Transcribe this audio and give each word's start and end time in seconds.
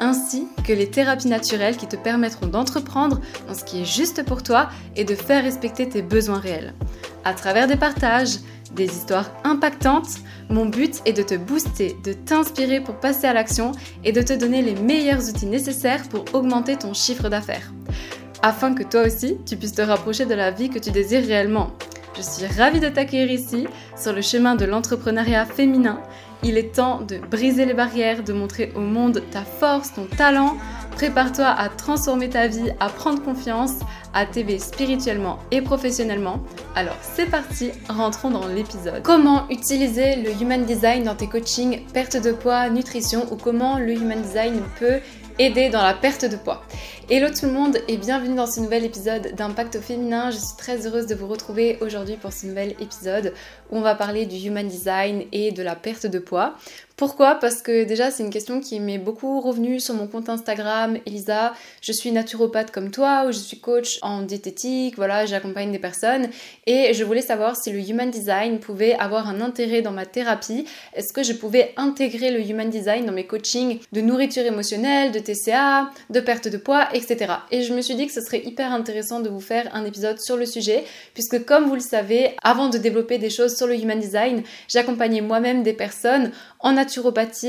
ainsi 0.00 0.46
que 0.66 0.72
les 0.72 0.90
thérapies 0.90 1.28
naturelles 1.28 1.76
qui 1.76 1.86
te 1.86 1.96
permettront 1.96 2.46
d'entreprendre 2.46 3.20
dans 3.46 3.54
ce 3.54 3.64
qui 3.64 3.82
est 3.82 3.84
juste 3.84 4.24
pour 4.24 4.42
toi 4.42 4.68
et 4.96 5.04
de 5.04 5.14
faire 5.14 5.44
respecter 5.44 5.88
tes 5.88 6.02
besoins 6.02 6.38
réels. 6.38 6.74
À 7.24 7.34
travers 7.34 7.66
des 7.66 7.76
partages, 7.76 8.38
des 8.74 8.86
histoires 8.86 9.30
impactantes, 9.44 10.18
mon 10.50 10.66
but 10.66 11.00
est 11.04 11.12
de 11.12 11.22
te 11.22 11.34
booster, 11.34 11.96
de 12.04 12.12
t'inspirer 12.12 12.80
pour 12.80 12.96
passer 12.96 13.26
à 13.26 13.32
l'action 13.32 13.72
et 14.04 14.12
de 14.12 14.22
te 14.22 14.32
donner 14.32 14.62
les 14.62 14.74
meilleurs 14.74 15.28
outils 15.28 15.46
nécessaires 15.46 16.08
pour 16.08 16.24
augmenter 16.34 16.76
ton 16.76 16.94
chiffre 16.94 17.28
d'affaires. 17.28 17.72
Afin 18.42 18.74
que 18.74 18.84
toi 18.84 19.02
aussi, 19.02 19.36
tu 19.46 19.56
puisses 19.56 19.72
te 19.74 19.82
rapprocher 19.82 20.26
de 20.26 20.34
la 20.34 20.50
vie 20.50 20.70
que 20.70 20.78
tu 20.78 20.90
désires 20.90 21.26
réellement. 21.26 21.72
Je 22.16 22.22
suis 22.22 22.46
ravie 22.46 22.80
de 22.80 22.88
t'accueillir 22.88 23.30
ici, 23.30 23.66
sur 23.96 24.12
le 24.12 24.22
chemin 24.22 24.54
de 24.54 24.64
l'entrepreneuriat 24.64 25.44
féminin. 25.44 26.00
Il 26.44 26.56
est 26.56 26.74
temps 26.74 27.00
de 27.00 27.18
briser 27.18 27.66
les 27.66 27.74
barrières, 27.74 28.22
de 28.22 28.32
montrer 28.32 28.72
au 28.76 28.80
monde 28.80 29.22
ta 29.30 29.42
force, 29.42 29.92
ton 29.92 30.04
talent. 30.04 30.56
Prépare-toi 30.92 31.46
à 31.46 31.68
transformer 31.68 32.28
ta 32.28 32.46
vie, 32.46 32.72
à 32.80 32.88
prendre 32.88 33.22
confiance, 33.22 33.72
à 34.14 34.24
t'aider 34.24 34.58
spirituellement 34.58 35.38
et 35.50 35.62
professionnellement. 35.62 36.40
Alors 36.74 36.96
c'est 37.02 37.26
parti, 37.26 37.70
rentrons 37.88 38.30
dans 38.30 38.46
l'épisode. 38.46 39.02
Comment 39.02 39.48
utiliser 39.48 40.16
le 40.16 40.30
Human 40.40 40.64
Design 40.64 41.04
dans 41.04 41.14
tes 41.14 41.28
coachings, 41.28 41.84
perte 41.92 42.20
de 42.20 42.32
poids, 42.32 42.68
nutrition 42.70 43.26
ou 43.32 43.36
comment 43.36 43.78
le 43.78 43.92
Human 43.92 44.20
Design 44.22 44.60
peut 44.78 44.98
aider 45.38 45.68
dans 45.68 45.82
la 45.82 45.94
perte 45.94 46.24
de 46.24 46.36
poids. 46.36 46.62
Hello 47.08 47.28
tout 47.28 47.46
le 47.46 47.52
monde 47.52 47.78
et 47.86 47.96
bienvenue 47.96 48.34
dans 48.34 48.46
ce 48.46 48.58
nouvel 48.58 48.84
épisode 48.84 49.34
d'Impact 49.36 49.76
au 49.76 49.80
féminin. 49.80 50.30
Je 50.30 50.36
suis 50.36 50.56
très 50.56 50.84
heureuse 50.84 51.06
de 51.06 51.14
vous 51.14 51.28
retrouver 51.28 51.78
aujourd'hui 51.80 52.16
pour 52.16 52.32
ce 52.32 52.46
nouvel 52.46 52.74
épisode 52.80 53.32
où 53.70 53.76
on 53.76 53.80
va 53.80 53.94
parler 53.94 54.26
du 54.26 54.36
Human 54.36 54.66
Design 54.66 55.24
et 55.30 55.52
de 55.52 55.62
la 55.62 55.76
perte 55.76 56.06
de 56.06 56.18
poids. 56.18 56.54
Pourquoi? 56.98 57.36
Parce 57.36 57.62
que 57.62 57.84
déjà 57.84 58.10
c'est 58.10 58.24
une 58.24 58.30
question 58.30 58.60
qui 58.60 58.80
m'est 58.80 58.98
beaucoup 58.98 59.40
revenue 59.40 59.78
sur 59.78 59.94
mon 59.94 60.08
compte 60.08 60.28
Instagram, 60.28 60.98
Elisa. 61.06 61.54
Je 61.80 61.92
suis 61.92 62.10
naturopathe 62.10 62.72
comme 62.72 62.90
toi 62.90 63.26
ou 63.28 63.30
je 63.30 63.38
suis 63.38 63.60
coach 63.60 64.00
en 64.02 64.22
diététique, 64.22 64.96
voilà, 64.96 65.24
j'accompagne 65.24 65.70
des 65.70 65.78
personnes 65.78 66.28
et 66.66 66.92
je 66.94 67.04
voulais 67.04 67.22
savoir 67.22 67.54
si 67.54 67.70
le 67.70 67.78
Human 67.78 68.10
Design 68.10 68.58
pouvait 68.58 68.94
avoir 68.94 69.28
un 69.28 69.40
intérêt 69.40 69.80
dans 69.80 69.92
ma 69.92 70.06
thérapie. 70.06 70.66
Est-ce 70.92 71.12
que 71.12 71.22
je 71.22 71.34
pouvais 71.34 71.72
intégrer 71.76 72.32
le 72.32 72.40
Human 72.40 72.68
Design 72.68 73.06
dans 73.06 73.12
mes 73.12 73.28
coachings 73.28 73.78
de 73.92 74.00
nourriture 74.00 74.44
émotionnelle, 74.44 75.12
de 75.12 75.20
TCA, 75.20 75.90
de 76.10 76.18
perte 76.18 76.48
de 76.48 76.56
poids, 76.56 76.88
etc. 76.94 77.32
Et 77.52 77.62
je 77.62 77.74
me 77.74 77.80
suis 77.80 77.94
dit 77.94 78.08
que 78.08 78.12
ce 78.12 78.22
serait 78.22 78.42
hyper 78.44 78.72
intéressant 78.72 79.20
de 79.20 79.28
vous 79.28 79.38
faire 79.38 79.72
un 79.72 79.84
épisode 79.84 80.18
sur 80.18 80.36
le 80.36 80.46
sujet 80.46 80.82
puisque 81.14 81.44
comme 81.44 81.68
vous 81.68 81.76
le 81.76 81.80
savez, 81.80 82.34
avant 82.42 82.68
de 82.68 82.76
développer 82.76 83.18
des 83.18 83.30
choses 83.30 83.56
sur 83.56 83.68
le 83.68 83.76
Human 83.76 84.00
Design, 84.00 84.42
j'accompagnais 84.66 85.20
moi-même 85.20 85.62
des 85.62 85.74
personnes 85.74 86.32
en 86.58 86.72
naturopathie, 86.72 86.87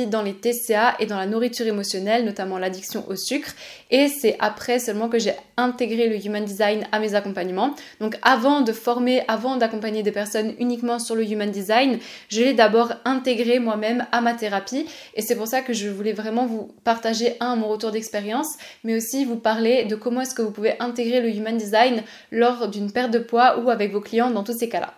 dans 0.09 0.21
les 0.21 0.33
TCA 0.33 0.95
et 0.99 1.05
dans 1.05 1.17
la 1.17 1.25
nourriture 1.25 1.67
émotionnelle, 1.67 2.25
notamment 2.25 2.57
l'addiction 2.57 3.03
au 3.07 3.15
sucre. 3.15 3.51
Et 3.91 4.07
c'est 4.07 4.35
après 4.39 4.79
seulement 4.79 5.09
que 5.09 5.19
j'ai 5.19 5.33
intégré 5.57 6.07
le 6.07 6.25
Human 6.25 6.43
Design 6.43 6.87
à 6.91 6.99
mes 6.99 7.15
accompagnements. 7.15 7.73
Donc 7.99 8.17
avant 8.21 8.61
de 8.61 8.71
former, 8.71 9.23
avant 9.27 9.57
d'accompagner 9.57 10.03
des 10.03 10.11
personnes 10.11 10.53
uniquement 10.59 10.99
sur 10.99 11.15
le 11.15 11.23
Human 11.23 11.49
Design, 11.49 11.99
je 12.29 12.41
l'ai 12.41 12.53
d'abord 12.53 12.93
intégré 13.05 13.59
moi-même 13.59 14.05
à 14.11 14.21
ma 14.21 14.33
thérapie. 14.33 14.85
Et 15.15 15.21
c'est 15.21 15.35
pour 15.35 15.47
ça 15.47 15.61
que 15.61 15.73
je 15.73 15.89
voulais 15.89 16.13
vraiment 16.13 16.45
vous 16.45 16.71
partager, 16.83 17.35
un, 17.39 17.55
mon 17.55 17.67
retour 17.67 17.91
d'expérience, 17.91 18.55
mais 18.83 18.95
aussi 18.95 19.25
vous 19.25 19.37
parler 19.37 19.85
de 19.85 19.95
comment 19.95 20.21
est-ce 20.21 20.35
que 20.35 20.41
vous 20.41 20.51
pouvez 20.51 20.79
intégrer 20.79 21.21
le 21.21 21.29
Human 21.29 21.57
Design 21.57 22.03
lors 22.31 22.67
d'une 22.67 22.91
perte 22.91 23.11
de 23.11 23.19
poids 23.19 23.59
ou 23.59 23.69
avec 23.69 23.91
vos 23.91 24.01
clients 24.01 24.31
dans 24.31 24.43
tous 24.43 24.57
ces 24.57 24.69
cas-là. 24.69 24.93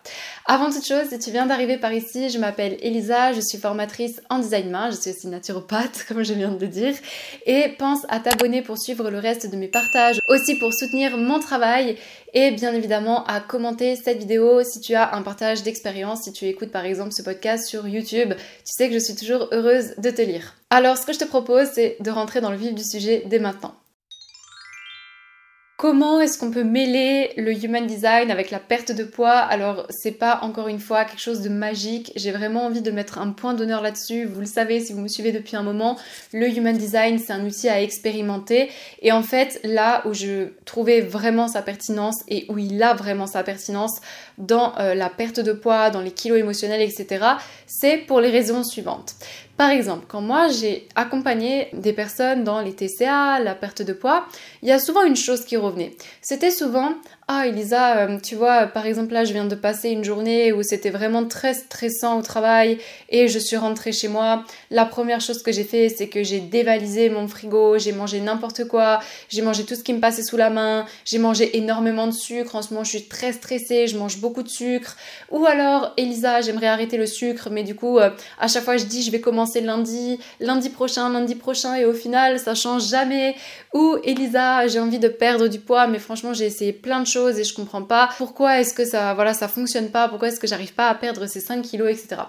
Avant 0.46 0.72
toute 0.72 0.86
chose, 0.86 1.08
si 1.10 1.20
tu 1.20 1.32
viens 1.32 1.46
d'arriver 1.46 1.78
par 1.78 1.94
ici, 1.94 2.30
je 2.30 2.40
m'appelle 2.40 2.78
Elisa, 2.82 3.34
je 3.34 3.42
suis 3.42 3.58
formatrice 3.58 4.22
en 4.32 4.40
design 4.40 4.76
je 4.90 4.96
suis 4.96 5.12
aussi 5.12 5.28
naturopathe 5.28 6.06
comme 6.08 6.24
je 6.24 6.34
viens 6.34 6.52
de 6.52 6.60
le 6.60 6.68
dire 6.68 6.96
et 7.46 7.70
pense 7.78 8.06
à 8.08 8.20
t'abonner 8.20 8.62
pour 8.62 8.78
suivre 8.78 9.12
le 9.12 9.20
reste 9.20 9.52
de 9.52 9.58
mes 9.58 9.68
partages, 9.68 10.20
aussi 10.30 10.58
pour 10.58 10.74
soutenir 10.74 11.18
mon 11.18 11.40
travail 11.40 11.98
et 12.34 12.52
bien 12.52 12.74
évidemment 12.74 13.26
à 13.26 13.42
commenter 13.42 13.98
cette 13.98 14.20
vidéo 14.20 14.64
si 14.64 14.80
tu 14.80 14.96
as 14.96 15.14
un 15.14 15.22
partage 15.22 15.64
d'expérience, 15.64 16.24
si 16.24 16.32
tu 16.32 16.46
écoutes 16.46 16.72
par 16.72 16.86
exemple 16.86 17.12
ce 17.12 17.22
podcast 17.22 17.68
sur 17.68 17.88
YouTube, 17.88 18.34
tu 18.34 18.74
sais 18.74 18.88
que 18.88 18.94
je 18.94 19.00
suis 19.00 19.16
toujours 19.16 19.50
heureuse 19.52 19.96
de 19.98 20.10
te 20.10 20.22
lire. 20.22 20.56
Alors 20.70 20.98
ce 20.98 21.06
que 21.06 21.14
je 21.14 21.20
te 21.20 21.26
propose 21.26 21.68
c'est 21.74 21.98
de 22.00 22.10
rentrer 22.10 22.40
dans 22.40 22.52
le 22.52 22.58
vif 22.58 22.74
du 22.74 22.84
sujet 22.84 23.24
dès 23.26 23.40
maintenant. 23.40 23.76
Comment 25.82 26.22
est-ce 26.22 26.38
qu'on 26.38 26.52
peut 26.52 26.64
mêler 26.64 27.32
le 27.38 27.54
human 27.54 27.88
design 27.88 28.30
avec 28.30 28.52
la 28.52 28.60
perte 28.60 28.92
de 28.92 29.04
poids? 29.04 29.40
Alors, 29.40 29.88
c'est 29.90 30.12
pas 30.12 30.42
encore 30.44 30.68
une 30.68 30.78
fois 30.78 31.06
quelque 31.06 31.20
chose 31.20 31.42
de 31.42 31.50
magique. 31.50 32.12
J'ai 32.16 32.30
vraiment 32.30 32.68
envie 32.68 32.84
de 32.84 32.92
mettre 32.92 33.18
un 33.18 33.32
point 33.32 33.56
d'honneur 33.56 33.82
là-dessus. 33.82 34.26
Vous 34.26 34.42
le 34.42 34.46
savez 34.46 34.80
si 34.80 34.94
vous 34.94 35.02
me 35.02 35.08
suivez 35.08 35.32
depuis 35.32 35.56
un 35.56 35.64
moment, 35.64 35.98
le 36.34 36.48
human 36.48 36.78
design, 36.78 37.18
c'est 37.18 37.34
un 37.34 37.44
outil 37.44 37.68
à 37.68 37.82
expérimenter. 37.82 38.70
Et 39.02 39.12
en 39.12 39.24
fait, 39.24 39.60
là 39.64 40.04
où 40.06 40.14
je 40.14 40.50
trouvais 40.66 41.02
vraiment 41.02 41.48
sa 41.48 41.64
pertinence 41.64 42.22
et 42.28 42.46
où 42.50 42.60
il 42.60 42.84
a 42.84 42.94
vraiment 42.94 43.26
sa 43.26 43.42
pertinence 43.42 44.02
dans 44.38 44.78
euh, 44.78 44.94
la 44.94 45.10
perte 45.10 45.40
de 45.40 45.52
poids, 45.52 45.90
dans 45.90 46.02
les 46.02 46.12
kilos 46.12 46.38
émotionnels, 46.38 46.82
etc., 46.82 47.26
c'est 47.66 47.98
pour 47.98 48.22
les 48.22 48.30
raisons 48.30 48.64
suivantes. 48.64 49.16
Par 49.62 49.70
exemple, 49.70 50.06
quand 50.08 50.22
moi 50.22 50.48
j'ai 50.48 50.88
accompagné 50.96 51.68
des 51.74 51.94
personnes 51.94 52.44
dans 52.44 52.62
les 52.62 52.74
TCA, 52.74 53.40
la 53.40 53.54
perte 53.54 53.84
de 53.84 53.94
poids, 53.94 54.26
il 54.64 54.70
y 54.70 54.72
a 54.72 54.80
souvent 54.80 55.04
une 55.04 55.16
chose 55.16 55.46
qui 55.46 55.56
revenait. 55.56 55.96
C'était 56.20 56.50
souvent 56.50 56.96
ah 57.28 57.48
Elisa, 57.48 58.00
euh, 58.00 58.18
tu 58.22 58.36
vois, 58.36 58.68
par 58.68 58.86
exemple 58.86 59.14
là, 59.14 59.24
je 59.24 59.32
viens 59.32 59.46
de 59.46 59.56
passer 59.56 59.90
une 59.90 60.04
journée 60.04 60.52
où 60.52 60.64
c'était 60.64 60.90
vraiment 60.90 61.24
très 61.26 61.54
stressant 61.54 62.20
au 62.20 62.22
travail 62.22 62.78
et 63.10 63.28
je 63.28 63.40
suis 63.40 63.56
rentrée 63.56 63.92
chez 63.92 64.08
moi. 64.08 64.44
La 64.70 64.86
première 64.86 65.22
chose 65.22 65.42
que 65.42 65.52
j'ai 65.52 65.64
fait, 65.64 65.88
c'est 65.88 66.10
que 66.10 66.24
j'ai 66.24 66.40
dévalisé 66.40 67.10
mon 67.10 67.28
frigo, 67.28 67.78
j'ai 67.78 67.94
mangé 67.94 68.20
n'importe 68.20 68.66
quoi, 68.68 69.00
j'ai 69.30 69.42
mangé 69.44 69.64
tout 69.64 69.76
ce 69.76 69.84
qui 69.84 69.94
me 69.94 70.00
passait 70.00 70.24
sous 70.24 70.36
la 70.36 70.50
main, 70.50 70.86
j'ai 71.06 71.20
mangé 71.20 71.56
énormément 71.58 72.08
de 72.08 72.12
sucre. 72.12 72.56
En 72.56 72.62
ce 72.64 72.74
moment, 72.74 72.84
je 72.84 72.90
suis 72.90 73.08
très 73.08 73.32
stressée, 73.32 73.88
je 73.88 73.98
mange 73.98 74.18
beaucoup 74.18 74.44
de 74.44 74.50
sucre. 74.50 74.98
Ou 75.30 75.46
alors, 75.46 75.94
Elisa, 75.96 76.42
j'aimerais 76.42 76.68
arrêter 76.68 76.98
le 76.98 77.06
sucre, 77.06 77.50
mais 77.50 77.64
du 77.64 77.76
coup, 77.76 78.00
euh, 78.00 78.10
à 78.40 78.48
chaque 78.50 78.64
fois, 78.64 78.76
je 78.76 78.86
dis, 78.86 79.04
je 79.04 79.12
vais 79.12 79.22
commencer 79.22 79.62
lundi, 79.62 80.20
lundi 80.42 80.70
prochain, 80.70 81.10
lundi 81.10 81.36
prochain, 81.36 81.76
et 81.76 81.86
au 81.86 81.94
final, 81.94 82.40
ça 82.40 82.56
change 82.56 82.90
jamais. 82.90 83.36
Ou 83.74 83.98
Elisa, 84.04 84.68
j'ai 84.68 84.80
envie 84.80 85.00
de 85.00 85.08
perdre 85.08 85.48
du 85.48 85.60
poids, 85.60 85.88
mais 85.88 86.00
franchement, 86.00 86.34
j'ai 86.34 86.46
essayé 86.46 86.74
plein 86.74 87.00
de 87.00 87.08
choses 87.08 87.21
et 87.30 87.44
je 87.44 87.54
comprends 87.54 87.84
pas 87.84 88.10
pourquoi 88.18 88.60
est-ce 88.60 88.74
que 88.74 88.86
ça, 88.86 89.14
voilà, 89.14 89.34
ça 89.34 89.48
fonctionne 89.48 89.90
pas, 89.90 90.08
pourquoi 90.10 90.30
est-ce 90.30 90.40
que 90.40 90.48
j'arrive 90.48 90.74
pas 90.74 90.90
à 90.90 90.96
perdre 90.96 91.26
ces 91.28 91.40
5 91.40 91.62
kilos, 91.62 91.90
etc. 91.90 92.22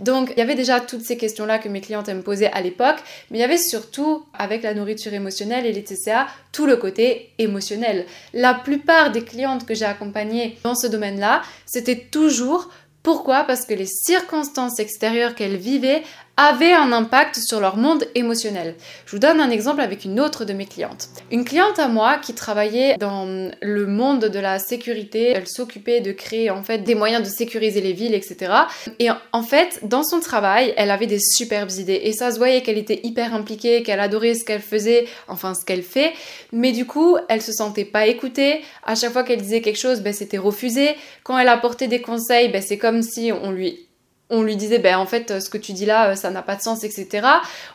Donc, 0.00 0.32
il 0.36 0.38
y 0.38 0.42
avait 0.42 0.54
déjà 0.54 0.80
toutes 0.80 1.02
ces 1.02 1.16
questions-là 1.16 1.58
que 1.58 1.68
mes 1.68 1.80
clientes 1.80 2.08
me 2.08 2.22
posaient 2.22 2.50
à 2.52 2.60
l'époque, 2.60 2.98
mais 3.30 3.38
il 3.38 3.40
y 3.40 3.44
avait 3.44 3.58
surtout, 3.58 4.24
avec 4.32 4.62
la 4.62 4.74
nourriture 4.74 5.12
émotionnelle 5.12 5.66
et 5.66 5.72
les 5.72 5.84
TCA, 5.84 6.26
tout 6.52 6.66
le 6.66 6.76
côté 6.76 7.30
émotionnel. 7.38 8.06
La 8.32 8.54
plupart 8.54 9.10
des 9.10 9.22
clientes 9.22 9.66
que 9.66 9.74
j'ai 9.74 9.84
accompagnées 9.84 10.58
dans 10.62 10.74
ce 10.74 10.86
domaine-là, 10.86 11.42
c'était 11.66 12.08
toujours 12.10 12.68
pourquoi? 13.02 13.44
Parce 13.44 13.64
que 13.64 13.74
les 13.74 13.86
circonstances 13.86 14.80
extérieures 14.80 15.34
qu'elles 15.34 15.56
vivaient 15.56 16.02
avaient 16.38 16.72
un 16.72 16.92
impact 16.92 17.34
sur 17.36 17.58
leur 17.58 17.76
monde 17.76 18.04
émotionnel. 18.14 18.76
Je 19.06 19.10
vous 19.10 19.18
donne 19.18 19.40
un 19.40 19.50
exemple 19.50 19.80
avec 19.80 20.04
une 20.04 20.20
autre 20.20 20.44
de 20.44 20.52
mes 20.52 20.66
clientes. 20.66 21.08
Une 21.32 21.44
cliente 21.44 21.80
à 21.80 21.88
moi 21.88 22.16
qui 22.18 22.32
travaillait 22.32 22.96
dans 22.96 23.50
le 23.60 23.86
monde 23.86 24.26
de 24.26 24.38
la 24.38 24.60
sécurité, 24.60 25.32
elle 25.34 25.48
s'occupait 25.48 26.00
de 26.00 26.12
créer 26.12 26.50
en 26.50 26.62
fait 26.62 26.78
des 26.78 26.94
moyens 26.94 27.24
de 27.24 27.28
sécuriser 27.28 27.80
les 27.80 27.92
villes, 27.92 28.14
etc. 28.14 28.52
Et 29.00 29.08
en 29.32 29.42
fait, 29.42 29.80
dans 29.82 30.04
son 30.04 30.20
travail, 30.20 30.72
elle 30.76 30.92
avait 30.92 31.08
des 31.08 31.18
superbes 31.18 31.72
idées 31.72 32.00
et 32.04 32.12
ça 32.12 32.30
se 32.30 32.38
voyait 32.38 32.62
qu'elle 32.62 32.78
était 32.78 33.00
hyper 33.02 33.34
impliquée, 33.34 33.82
qu'elle 33.82 33.98
adorait 33.98 34.34
ce 34.34 34.44
qu'elle 34.44 34.62
faisait, 34.62 35.08
enfin 35.26 35.54
ce 35.54 35.64
qu'elle 35.64 35.82
fait, 35.82 36.12
mais 36.52 36.70
du 36.70 36.86
coup, 36.86 37.16
elle 37.28 37.42
se 37.42 37.52
sentait 37.52 37.84
pas 37.84 38.06
écoutée. 38.06 38.62
À 38.86 38.94
chaque 38.94 39.12
fois 39.12 39.24
qu'elle 39.24 39.42
disait 39.42 39.60
quelque 39.60 39.78
chose, 39.78 40.02
ben, 40.02 40.12
c'était 40.12 40.38
refusé. 40.38 40.94
Quand 41.24 41.36
elle 41.36 41.48
apportait 41.48 41.88
des 41.88 42.00
conseils, 42.00 42.48
ben, 42.48 42.62
c'est 42.62 42.78
comme 42.78 43.02
si 43.02 43.32
on 43.32 43.50
lui 43.50 43.87
on 44.30 44.42
lui 44.42 44.56
disait, 44.56 44.78
ben 44.78 44.96
en 44.96 45.06
fait, 45.06 45.40
ce 45.40 45.50
que 45.50 45.58
tu 45.58 45.72
dis 45.72 45.86
là, 45.86 46.16
ça 46.16 46.30
n'a 46.30 46.42
pas 46.42 46.56
de 46.56 46.62
sens, 46.62 46.84
etc. 46.84 47.26